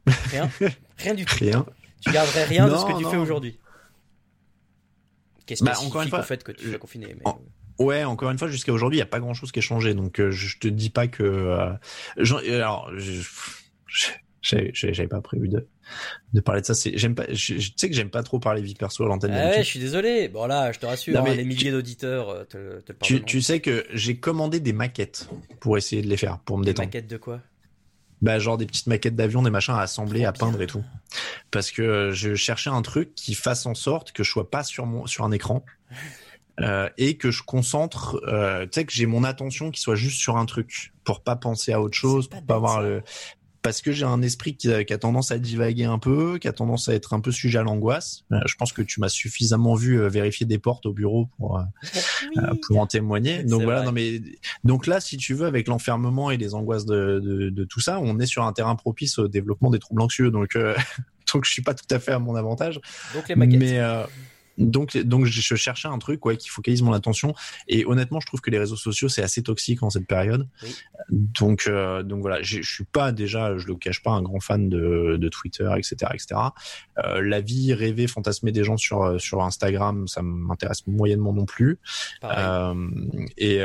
Rien? 0.06 0.50
Rien 0.98 1.14
du 1.14 1.24
tout. 1.24 1.36
Rien. 1.38 1.66
Tu 2.00 2.10
garderais 2.10 2.44
rien 2.44 2.68
de 2.68 2.76
ce 2.76 2.84
que 2.84 2.98
tu 2.98 3.04
fais 3.04 3.16
aujourd'hui? 3.16 3.58
Qu'est-ce 5.46 5.64
bah, 5.64 5.74
encore 5.80 6.02
une 6.02 6.08
fois, 6.08 6.22
fait 6.22 6.42
que 6.42 6.52
tu 6.52 6.68
sois 6.68 6.78
confiné 6.78 7.16
Ouais, 7.78 8.04
encore 8.04 8.30
une 8.30 8.38
fois, 8.38 8.48
jusqu'à 8.48 8.72
aujourd'hui, 8.72 8.98
il 8.98 9.00
n'y 9.00 9.04
a 9.04 9.10
pas 9.10 9.20
grand-chose 9.20 9.50
qui 9.50 9.58
a 9.58 9.62
changé. 9.62 9.94
Donc, 9.94 10.20
euh, 10.20 10.30
je 10.30 10.58
te 10.58 10.68
dis 10.68 10.90
pas 10.90 11.08
que... 11.08 11.22
Euh, 11.22 11.72
alors, 12.16 12.90
j'avais 14.42 15.08
pas 15.08 15.20
prévu 15.20 15.48
de 15.48 15.66
de 16.32 16.40
parler 16.40 16.60
de 16.60 16.66
ça. 16.66 16.74
J'aime 16.94 17.14
pas, 17.14 17.24
je, 17.30 17.70
sais 17.76 17.88
que 17.88 17.94
j'aime 17.94 18.10
pas 18.10 18.22
trop 18.22 18.38
parler 18.38 18.62
vie 18.62 18.74
perso 18.74 19.04
à 19.04 19.08
l'antenne. 19.08 19.32
Ah 19.32 19.50
ouais, 19.50 19.58
je 19.58 19.68
suis 19.68 19.80
désolé. 19.80 20.28
Bon 20.28 20.46
là, 20.46 20.72
je 20.72 20.78
te 20.78 20.86
rassure, 20.86 21.18
hein, 21.18 21.34
les 21.34 21.44
milliers 21.44 21.70
d'auditeurs 21.70 22.28
euh, 22.30 22.44
te, 22.44 22.80
te 22.80 22.92
tu, 23.02 23.22
tu 23.22 23.40
sais 23.40 23.60
que 23.60 23.84
j'ai 23.92 24.16
commandé 24.16 24.60
des 24.60 24.72
maquettes 24.72 25.28
pour 25.60 25.76
essayer 25.78 26.02
de 26.02 26.08
les 26.08 26.16
faire, 26.16 26.38
pour 26.40 26.58
me 26.58 26.64
détendre. 26.64 26.88
Des 26.88 26.98
maquettes 26.98 27.10
de 27.10 27.16
quoi? 27.16 27.40
Bah 28.20 28.38
genre 28.38 28.56
des 28.56 28.66
petites 28.66 28.86
maquettes 28.86 29.16
d'avion, 29.16 29.42
des 29.42 29.50
machins 29.50 29.74
à 29.74 29.80
assembler, 29.80 30.24
à 30.24 30.32
peindre 30.32 30.62
et 30.62 30.68
tout. 30.68 30.84
Parce 31.50 31.72
que 31.72 31.82
euh, 31.82 32.12
je 32.12 32.36
cherchais 32.36 32.70
un 32.70 32.82
truc 32.82 33.14
qui 33.16 33.34
fasse 33.34 33.66
en 33.66 33.74
sorte 33.74 34.12
que 34.12 34.22
je 34.22 34.30
sois 34.30 34.48
pas 34.48 34.62
sur 34.62 34.86
mon 34.86 35.06
sur 35.06 35.24
un 35.24 35.32
écran. 35.32 35.64
Euh, 36.60 36.90
et 36.98 37.16
que 37.16 37.30
je 37.30 37.42
concentre, 37.42 38.20
euh, 38.28 38.64
tu 38.64 38.72
sais 38.74 38.84
que 38.84 38.92
j'ai 38.92 39.06
mon 39.06 39.24
attention 39.24 39.70
qui 39.70 39.80
soit 39.80 39.94
juste 39.94 40.18
sur 40.18 40.36
un 40.36 40.44
truc 40.44 40.92
pour 41.02 41.22
pas 41.22 41.34
penser 41.34 41.72
à 41.72 41.80
autre 41.80 41.96
chose, 41.96 42.28
pour 42.28 42.42
pas 42.42 42.56
avoir 42.56 42.82
le, 42.82 43.02
parce 43.62 43.80
que 43.80 43.92
j'ai 43.92 44.04
un 44.04 44.22
esprit 44.22 44.56
qui 44.56 44.72
a, 44.72 44.84
qui 44.84 44.92
a, 44.92 44.98
tendance 44.98 45.30
à 45.30 45.38
divaguer 45.38 45.84
un 45.84 45.98
peu, 45.98 46.38
qui 46.38 46.48
a 46.48 46.52
tendance 46.52 46.88
à 46.88 46.94
être 46.94 47.14
un 47.14 47.20
peu 47.20 47.30
sujet 47.30 47.58
à 47.58 47.62
l'angoisse. 47.62 48.24
Euh, 48.32 48.40
je 48.46 48.56
pense 48.56 48.72
que 48.72 48.82
tu 48.82 49.00
m'as 49.00 49.08
suffisamment 49.08 49.74
vu 49.74 50.00
euh, 50.00 50.08
vérifier 50.08 50.46
des 50.46 50.58
portes 50.58 50.84
au 50.86 50.92
bureau 50.92 51.28
pour 51.38 51.58
euh, 51.58 51.62
oui. 52.36 52.58
pour 52.66 52.80
en 52.80 52.86
témoigner. 52.86 53.44
Donc 53.44 53.62
voilà, 53.62 53.78
vrai. 53.78 53.86
non 53.86 53.92
mais 53.92 54.20
donc 54.64 54.86
là, 54.86 55.00
si 55.00 55.16
tu 55.16 55.34
veux, 55.34 55.46
avec 55.46 55.68
l'enfermement 55.68 56.30
et 56.30 56.36
les 56.36 56.54
angoisses 56.54 56.86
de, 56.86 57.20
de, 57.20 57.50
de, 57.50 57.64
tout 57.64 57.80
ça, 57.80 58.00
on 58.00 58.18
est 58.18 58.26
sur 58.26 58.44
un 58.44 58.52
terrain 58.52 58.74
propice 58.74 59.18
au 59.18 59.28
développement 59.28 59.70
des 59.70 59.78
troubles 59.78 60.02
anxieux. 60.02 60.30
Donc 60.30 60.56
donc 61.32 61.44
je 61.44 61.50
suis 61.50 61.62
pas 61.62 61.74
tout 61.74 61.86
à 61.90 62.00
fait 62.00 62.12
à 62.12 62.18
mon 62.18 62.34
avantage. 62.34 62.80
Donc 63.14 63.28
les 63.28 63.36
maquettes. 63.36 63.60
Mais 63.60 63.80
donc, 64.58 64.96
donc 64.96 65.24
je 65.24 65.54
cherchais 65.56 65.88
un 65.88 65.98
truc 65.98 66.24
ouais, 66.26 66.36
qui 66.36 66.48
focalise 66.48 66.82
mon 66.82 66.92
attention. 66.92 67.34
Et 67.68 67.84
honnêtement, 67.84 68.20
je 68.20 68.26
trouve 68.26 68.40
que 68.40 68.50
les 68.50 68.58
réseaux 68.58 68.76
sociaux 68.76 69.08
c'est 69.08 69.22
assez 69.22 69.42
toxique 69.42 69.82
en 69.82 69.90
cette 69.90 70.06
période. 70.06 70.48
Oui. 70.62 70.74
Donc, 71.10 71.64
euh, 71.66 72.02
donc 72.02 72.20
voilà, 72.20 72.42
je 72.42 72.62
suis 72.62 72.84
pas 72.84 73.12
déjà, 73.12 73.56
je 73.56 73.66
le 73.66 73.74
cache 73.74 74.02
pas, 74.02 74.10
un 74.10 74.22
grand 74.22 74.40
fan 74.40 74.68
de, 74.68 75.16
de 75.18 75.28
Twitter, 75.28 75.70
etc., 75.76 75.96
etc. 76.14 76.40
Euh, 76.98 77.22
la 77.22 77.40
vie 77.40 77.74
rêvée, 77.74 78.06
fantasmée 78.06 78.52
des 78.52 78.64
gens 78.64 78.76
sur 78.76 79.20
sur 79.20 79.42
Instagram, 79.42 80.06
ça 80.06 80.22
m'intéresse 80.22 80.86
moyennement 80.86 81.32
non 81.32 81.44
plus. 81.44 81.78
Euh, 82.24 82.74
et 83.36 83.60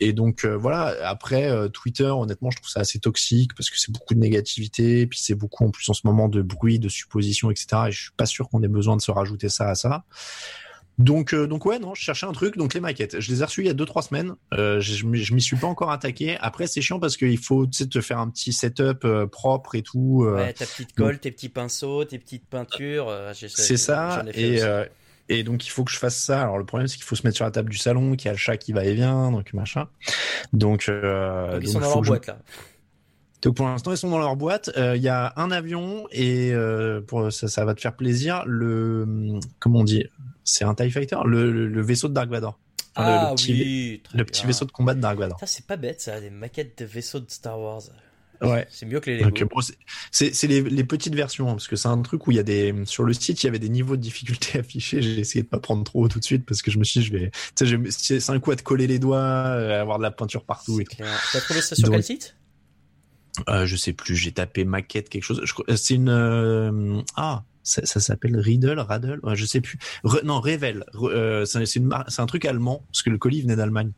et 0.00 0.12
donc 0.12 0.44
voilà. 0.44 0.94
Après 1.04 1.50
Twitter, 1.70 2.04
honnêtement, 2.04 2.50
je 2.50 2.56
trouve 2.56 2.70
ça 2.70 2.80
assez 2.80 2.98
toxique 2.98 3.54
parce 3.54 3.70
que 3.70 3.78
c'est 3.78 3.92
beaucoup 3.92 4.14
de 4.14 4.20
négativité, 4.20 5.06
puis 5.06 5.18
c'est 5.20 5.34
beaucoup 5.34 5.64
en 5.64 5.70
plus 5.70 5.88
en 5.88 5.94
ce 5.94 6.02
moment 6.04 6.28
de 6.28 6.42
bruit, 6.42 6.78
de 6.78 6.88
suppositions, 6.88 7.50
etc. 7.50 7.66
Et 7.88 7.92
je 7.92 8.02
suis 8.02 8.12
pas 8.16 8.26
sûr 8.26 8.48
qu'on 8.48 8.62
ait 8.62 8.68
besoin 8.68 8.96
de 8.96 9.02
se 9.02 9.10
rajouter 9.10 9.48
ça 9.48 9.68
à 9.68 9.74
ça. 9.74 10.04
Donc, 10.98 11.32
euh, 11.32 11.46
donc 11.46 11.64
ouais, 11.64 11.78
non, 11.78 11.94
je 11.94 12.02
cherchais 12.02 12.26
un 12.26 12.32
truc. 12.32 12.56
Donc 12.56 12.74
les 12.74 12.80
maquettes, 12.80 13.20
je 13.20 13.30
les 13.30 13.40
ai 13.40 13.44
reçues 13.44 13.62
il 13.62 13.68
y 13.68 13.70
a 13.70 13.74
deux 13.74 13.84
trois 13.84 14.02
semaines. 14.02 14.34
Euh, 14.52 14.80
je, 14.80 14.94
je 14.96 15.34
m'y 15.34 15.40
suis 15.40 15.56
pas 15.56 15.68
encore 15.68 15.92
attaqué. 15.92 16.36
Après, 16.40 16.66
c'est 16.66 16.80
chiant 16.82 16.98
parce 16.98 17.16
qu'il 17.16 17.38
faut 17.38 17.66
te 17.66 18.00
faire 18.00 18.18
un 18.18 18.28
petit 18.28 18.52
setup 18.52 19.04
euh, 19.04 19.26
propre 19.26 19.76
et 19.76 19.82
tout. 19.82 20.26
Ouais, 20.28 20.52
ta 20.52 20.66
petite 20.66 20.94
colle, 20.94 21.12
donc... 21.12 21.20
tes 21.20 21.30
petits 21.30 21.48
pinceaux, 21.48 22.04
tes 22.04 22.18
petites 22.18 22.46
peintures. 22.46 23.14
c'est 23.34 23.76
ça. 23.76 24.24
Et, 24.34 24.60
et 25.28 25.42
donc 25.44 25.66
il 25.66 25.70
faut 25.70 25.84
que 25.84 25.92
je 25.92 25.98
fasse 25.98 26.16
ça. 26.16 26.42
Alors 26.42 26.58
le 26.58 26.64
problème 26.64 26.88
c'est 26.88 26.96
qu'il 26.96 27.04
faut 27.04 27.14
se 27.14 27.24
mettre 27.24 27.36
sur 27.36 27.44
la 27.44 27.52
table 27.52 27.70
du 27.70 27.78
salon, 27.78 28.16
qu'il 28.16 28.26
y 28.26 28.28
a 28.30 28.32
le 28.32 28.38
chat 28.38 28.56
qui 28.56 28.72
va 28.72 28.84
et 28.84 28.94
vient, 28.94 29.30
donc 29.30 29.52
machin. 29.52 29.86
Donc, 30.52 30.90
donc 30.90 30.90
ils 30.90 31.60
donc, 31.60 31.66
sont 31.66 31.80
dans 31.80 31.88
leur 31.90 32.02
boîte 32.02 32.24
je... 32.24 32.30
là. 32.32 32.38
Donc 33.42 33.56
pour 33.56 33.66
l'instant 33.66 33.92
ils 33.92 33.96
sont 33.96 34.10
dans 34.10 34.18
leur 34.18 34.36
boîte. 34.36 34.70
Il 34.76 34.82
euh, 34.82 34.96
y 34.96 35.08
a 35.08 35.32
un 35.36 35.50
avion 35.50 36.06
et 36.10 36.52
euh, 36.52 37.00
pour 37.00 37.32
ça, 37.32 37.48
ça 37.48 37.64
va 37.64 37.74
te 37.74 37.80
faire 37.80 37.96
plaisir. 37.96 38.44
Le 38.46 39.38
comment 39.58 39.80
on 39.80 39.84
dit? 39.84 40.04
C'est 40.44 40.64
un 40.64 40.74
Tie 40.74 40.90
Fighter, 40.90 41.18
le, 41.26 41.52
le, 41.52 41.68
le, 41.68 41.82
vaisseau 41.82 42.08
de 42.08 42.14
Dark 42.14 42.30
Vador. 42.30 42.58
Ah 42.94 43.26
le, 43.26 43.30
le 43.30 43.36
petit, 43.36 43.52
oui, 43.52 44.02
le 44.14 44.24
petit 44.24 44.46
vaisseau 44.46 44.64
de 44.64 44.72
combat 44.72 44.94
de 44.94 45.00
Dark 45.00 45.18
Vador. 45.18 45.38
Ça 45.38 45.46
c'est 45.46 45.66
pas 45.66 45.76
bête 45.76 46.00
ça, 46.00 46.20
des 46.20 46.30
maquettes 46.30 46.78
de 46.78 46.84
vaisseaux 46.84 47.20
de 47.20 47.30
Star 47.30 47.60
Wars. 47.60 47.82
Ouais. 48.40 48.66
C'est 48.70 48.86
mieux 48.86 49.00
que 49.00 49.10
les 49.10 49.18
Lego. 49.18 49.60
C'est 50.12 50.42
les, 50.44 50.62
les, 50.62 50.84
petites 50.84 51.14
versions, 51.14 51.48
hein, 51.48 51.52
parce 51.52 51.66
que 51.66 51.76
c'est 51.76 51.88
un 51.88 52.00
truc 52.02 52.26
où 52.26 52.30
il 52.30 52.36
y 52.36 52.40
a 52.40 52.44
des, 52.44 52.72
sur 52.84 53.04
le 53.04 53.12
site, 53.12 53.42
il 53.42 53.46
y 53.46 53.48
avait 53.48 53.58
des 53.58 53.68
niveaux 53.68 53.96
de 53.96 54.02
difficulté 54.02 54.58
affichés. 54.60 55.02
J'ai 55.02 55.18
essayé 55.18 55.42
de 55.42 55.48
pas 55.48 55.58
prendre 55.58 55.84
trop 55.84 56.06
tout 56.08 56.18
de 56.18 56.24
suite 56.24 56.44
parce 56.46 56.62
que 56.62 56.70
je 56.70 56.78
me 56.78 56.84
suis 56.84 57.00
dit, 57.00 57.06
je 57.06 57.12
vais, 57.12 57.30
tu 57.56 57.90
sais, 57.90 58.20
c'est 58.20 58.32
un 58.32 58.38
coup 58.40 58.50
à 58.50 58.56
te 58.56 58.62
coller 58.62 58.86
les 58.86 58.98
doigts, 58.98 59.20
avoir 59.20 59.98
de 59.98 60.02
la 60.02 60.10
peinture 60.10 60.44
partout. 60.44 60.80
T'as 61.32 61.40
trouvé 61.40 61.60
ça 61.60 61.74
sur 61.74 61.86
Donc, 61.86 61.94
quel 61.94 62.04
site? 62.04 62.36
Euh, 63.48 63.66
je 63.66 63.76
sais 63.76 63.92
plus, 63.92 64.16
j'ai 64.16 64.32
tapé 64.32 64.64
maquette 64.64 65.08
quelque 65.08 65.22
chose. 65.22 65.42
C'est 65.76 65.94
une 65.94 66.08
euh, 66.08 67.00
ah 67.16 67.44
ça, 67.62 67.84
ça 67.84 68.00
s'appelle 68.00 68.38
Riddle, 68.38 68.78
Radle, 68.78 69.20
ouais, 69.22 69.36
je 69.36 69.44
sais 69.44 69.60
plus. 69.60 69.78
Re, 70.02 70.24
non, 70.24 70.40
Revel. 70.40 70.84
Euh, 70.94 71.44
c'est 71.44 72.20
un 72.20 72.26
truc 72.26 72.44
allemand 72.44 72.82
parce 72.88 73.02
que 73.02 73.10
le 73.10 73.18
colis 73.18 73.42
venait 73.42 73.56
d'Allemagne. 73.56 73.92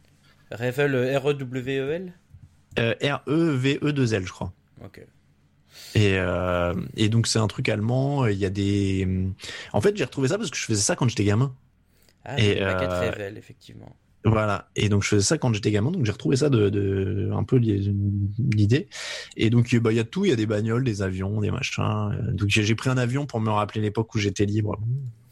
Revel, 0.51 1.17
R 1.17 1.31
E 1.31 1.35
W 1.35 1.79
E 1.79 1.91
L? 1.91 2.13
R 2.79 3.23
E 3.29 3.57
V 3.57 3.79
E 3.83 3.93
2 3.93 4.15
L, 4.15 4.27
je 4.27 4.33
crois. 4.33 4.53
Ok. 4.85 5.01
Et, 5.95 6.19
euh, 6.19 6.75
et 6.97 7.09
donc 7.09 7.27
c'est 7.27 7.39
un 7.39 7.47
truc 7.47 7.69
allemand. 7.69 8.27
Il 8.27 8.39
y 8.39 8.45
a 8.45 8.51
des. 8.51 9.07
En 9.73 9.81
fait, 9.81 9.97
j'ai 9.97 10.05
retrouvé 10.05 10.29
ça 10.29 10.39
parce 10.39 10.51
que 10.51 10.57
je 10.57 10.65
faisais 10.65 10.83
ça 10.83 10.97
quand 10.97 11.09
j'étais 11.09 11.25
gamin. 11.25 11.55
Ah, 12.25 12.39
et 12.39 12.61
maquette 12.61 12.91
Revel, 12.91 13.39
effectivement. 13.39 13.97
Voilà. 14.25 14.69
Et 14.77 14.89
donc 14.89 15.03
je 15.03 15.09
faisais 15.09 15.23
ça 15.23 15.39
quand 15.39 15.53
j'étais 15.55 15.71
gamin, 15.71 15.91
donc 15.91 16.05
j'ai 16.05 16.13
retrouvé 16.13 16.37
ça 16.37 16.51
de, 16.51 16.69
de 16.69 17.31
un 17.33 17.45
peu 17.45 17.57
l'idée. 17.57 18.89
Et 19.37 19.49
donc 19.49 19.75
bah 19.77 19.93
il 19.93 19.97
y 19.97 20.01
a 20.01 20.05
tout, 20.05 20.25
il 20.25 20.29
y 20.29 20.33
a 20.33 20.37
des 20.37 20.47
bagnoles, 20.47 20.85
des 20.85 21.03
avions, 21.03 21.41
des 21.41 21.51
machins. 21.51 22.11
Donc 22.33 22.49
j'ai 22.49 22.75
pris 22.75 22.91
un 22.91 22.99
avion 22.99 23.27
pour 23.27 23.41
me 23.41 23.51
rappeler 23.51 23.81
l'époque 23.81 24.15
où 24.15 24.19
j'étais 24.19 24.45
libre. 24.45 24.79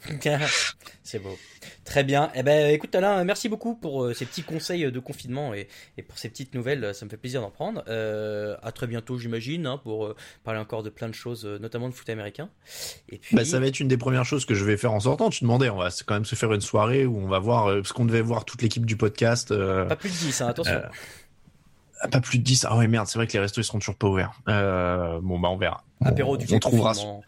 C'est 1.02 1.19
beau. 1.19 1.37
Très 1.85 2.05
bien. 2.05 2.31
Eh 2.35 2.43
ben, 2.43 2.71
écoute, 2.71 2.95
Alain, 2.95 3.25
merci 3.25 3.49
beaucoup 3.49 3.75
pour 3.75 4.05
euh, 4.05 4.14
ces 4.14 4.26
petits 4.26 4.43
conseils 4.43 4.93
de 4.93 5.00
confinement 5.00 5.55
et, 5.55 5.69
et, 5.97 6.02
pour 6.02 6.19
ces 6.19 6.28
petites 6.28 6.55
nouvelles. 6.55 6.95
Ça 6.95 7.05
me 7.07 7.11
fait 7.11 7.17
plaisir 7.17 7.40
d'en 7.40 7.50
prendre. 7.50 7.83
Euh, 7.88 8.57
à 8.62 8.73
très 8.73 8.87
bientôt, 8.87 9.19
j'imagine, 9.19 9.67
hein, 9.67 9.78
pour 9.78 10.07
euh, 10.07 10.17
parler 10.45 10.61
encore 10.61 10.83
de 10.83 10.90
plein 10.90 11.09
de 11.09 11.14
choses, 11.14 11.45
notamment 11.45 11.88
de 11.88 11.95
foot 11.95 12.09
américain. 12.11 12.50
Et 13.09 13.19
puis... 13.19 13.37
Bah, 13.37 13.45
ça 13.45 13.59
va 13.59 13.67
être 13.67 13.81
une 13.81 13.88
des 13.88 13.97
premières 13.97 14.25
choses 14.25 14.45
que 14.45 14.55
je 14.55 14.64
vais 14.64 14.76
faire 14.76 14.93
en 14.93 15.00
sortant. 15.00 15.31
Tu 15.31 15.45
demandais, 15.45 15.71
on 15.71 15.78
va 15.78 15.88
quand 16.07 16.14
même 16.14 16.26
se 16.26 16.35
faire 16.35 16.52
une 16.52 16.61
soirée 16.61 17.07
où 17.07 17.19
on 17.19 17.28
va 17.28 17.38
voir, 17.38 17.67
parce 17.67 17.93
qu'on 17.93 18.05
devait 18.05 18.21
voir 18.21 18.45
toute 18.45 18.62
l'équipe 18.62 18.85
du 18.85 18.97
podcast. 18.97 19.49
Pas 19.49 19.97
plus 19.97 20.11
de 20.11 20.14
10, 20.14 20.40
hein, 20.43 20.49
attention. 20.49 20.83
Pas 22.11 22.21
plus 22.21 22.38
de 22.38 22.45
10. 22.45 22.67
Ah 22.69 22.76
ouais, 22.76 22.87
merde, 22.87 23.07
c'est 23.07 23.19
vrai 23.19 23.26
que 23.26 23.33
les 23.33 23.40
restos 23.40 23.61
ils 23.61 23.64
seront 23.64 23.78
toujours 23.78 23.97
pas 23.97 24.07
ouverts. 24.07 24.33
Euh, 24.49 25.21
bon, 25.23 25.38
bah 25.38 25.49
on 25.49 25.57
verra. 25.57 25.83
Apéro 26.05 26.37
du 26.37 26.47
on 26.55 26.59
trouvera, 26.59 26.95
sur... 26.95 27.07
on, 27.09 27.23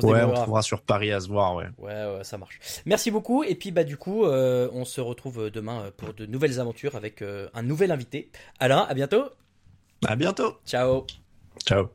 ouais, 0.00 0.22
on 0.22 0.32
trouvera 0.32 0.62
sur 0.62 0.80
Paris 0.80 1.12
à 1.12 1.20
se 1.20 1.28
voir, 1.28 1.56
ouais. 1.56 1.66
ouais. 1.78 1.92
Ouais, 1.92 2.24
ça 2.24 2.38
marche. 2.38 2.58
Merci 2.86 3.10
beaucoup. 3.10 3.44
Et 3.44 3.54
puis, 3.54 3.70
bah, 3.70 3.84
du 3.84 3.96
coup, 3.98 4.24
euh, 4.24 4.68
on 4.72 4.84
se 4.84 5.00
retrouve 5.00 5.50
demain 5.50 5.90
pour 5.96 6.14
de 6.14 6.24
nouvelles 6.24 6.58
aventures 6.58 6.96
avec 6.96 7.20
euh, 7.20 7.48
un 7.54 7.62
nouvel 7.62 7.92
invité. 7.92 8.30
Alain, 8.60 8.86
à 8.88 8.94
bientôt. 8.94 9.24
À 10.06 10.16
bientôt. 10.16 10.56
Ciao. 10.66 11.06
Ciao. 11.66 11.90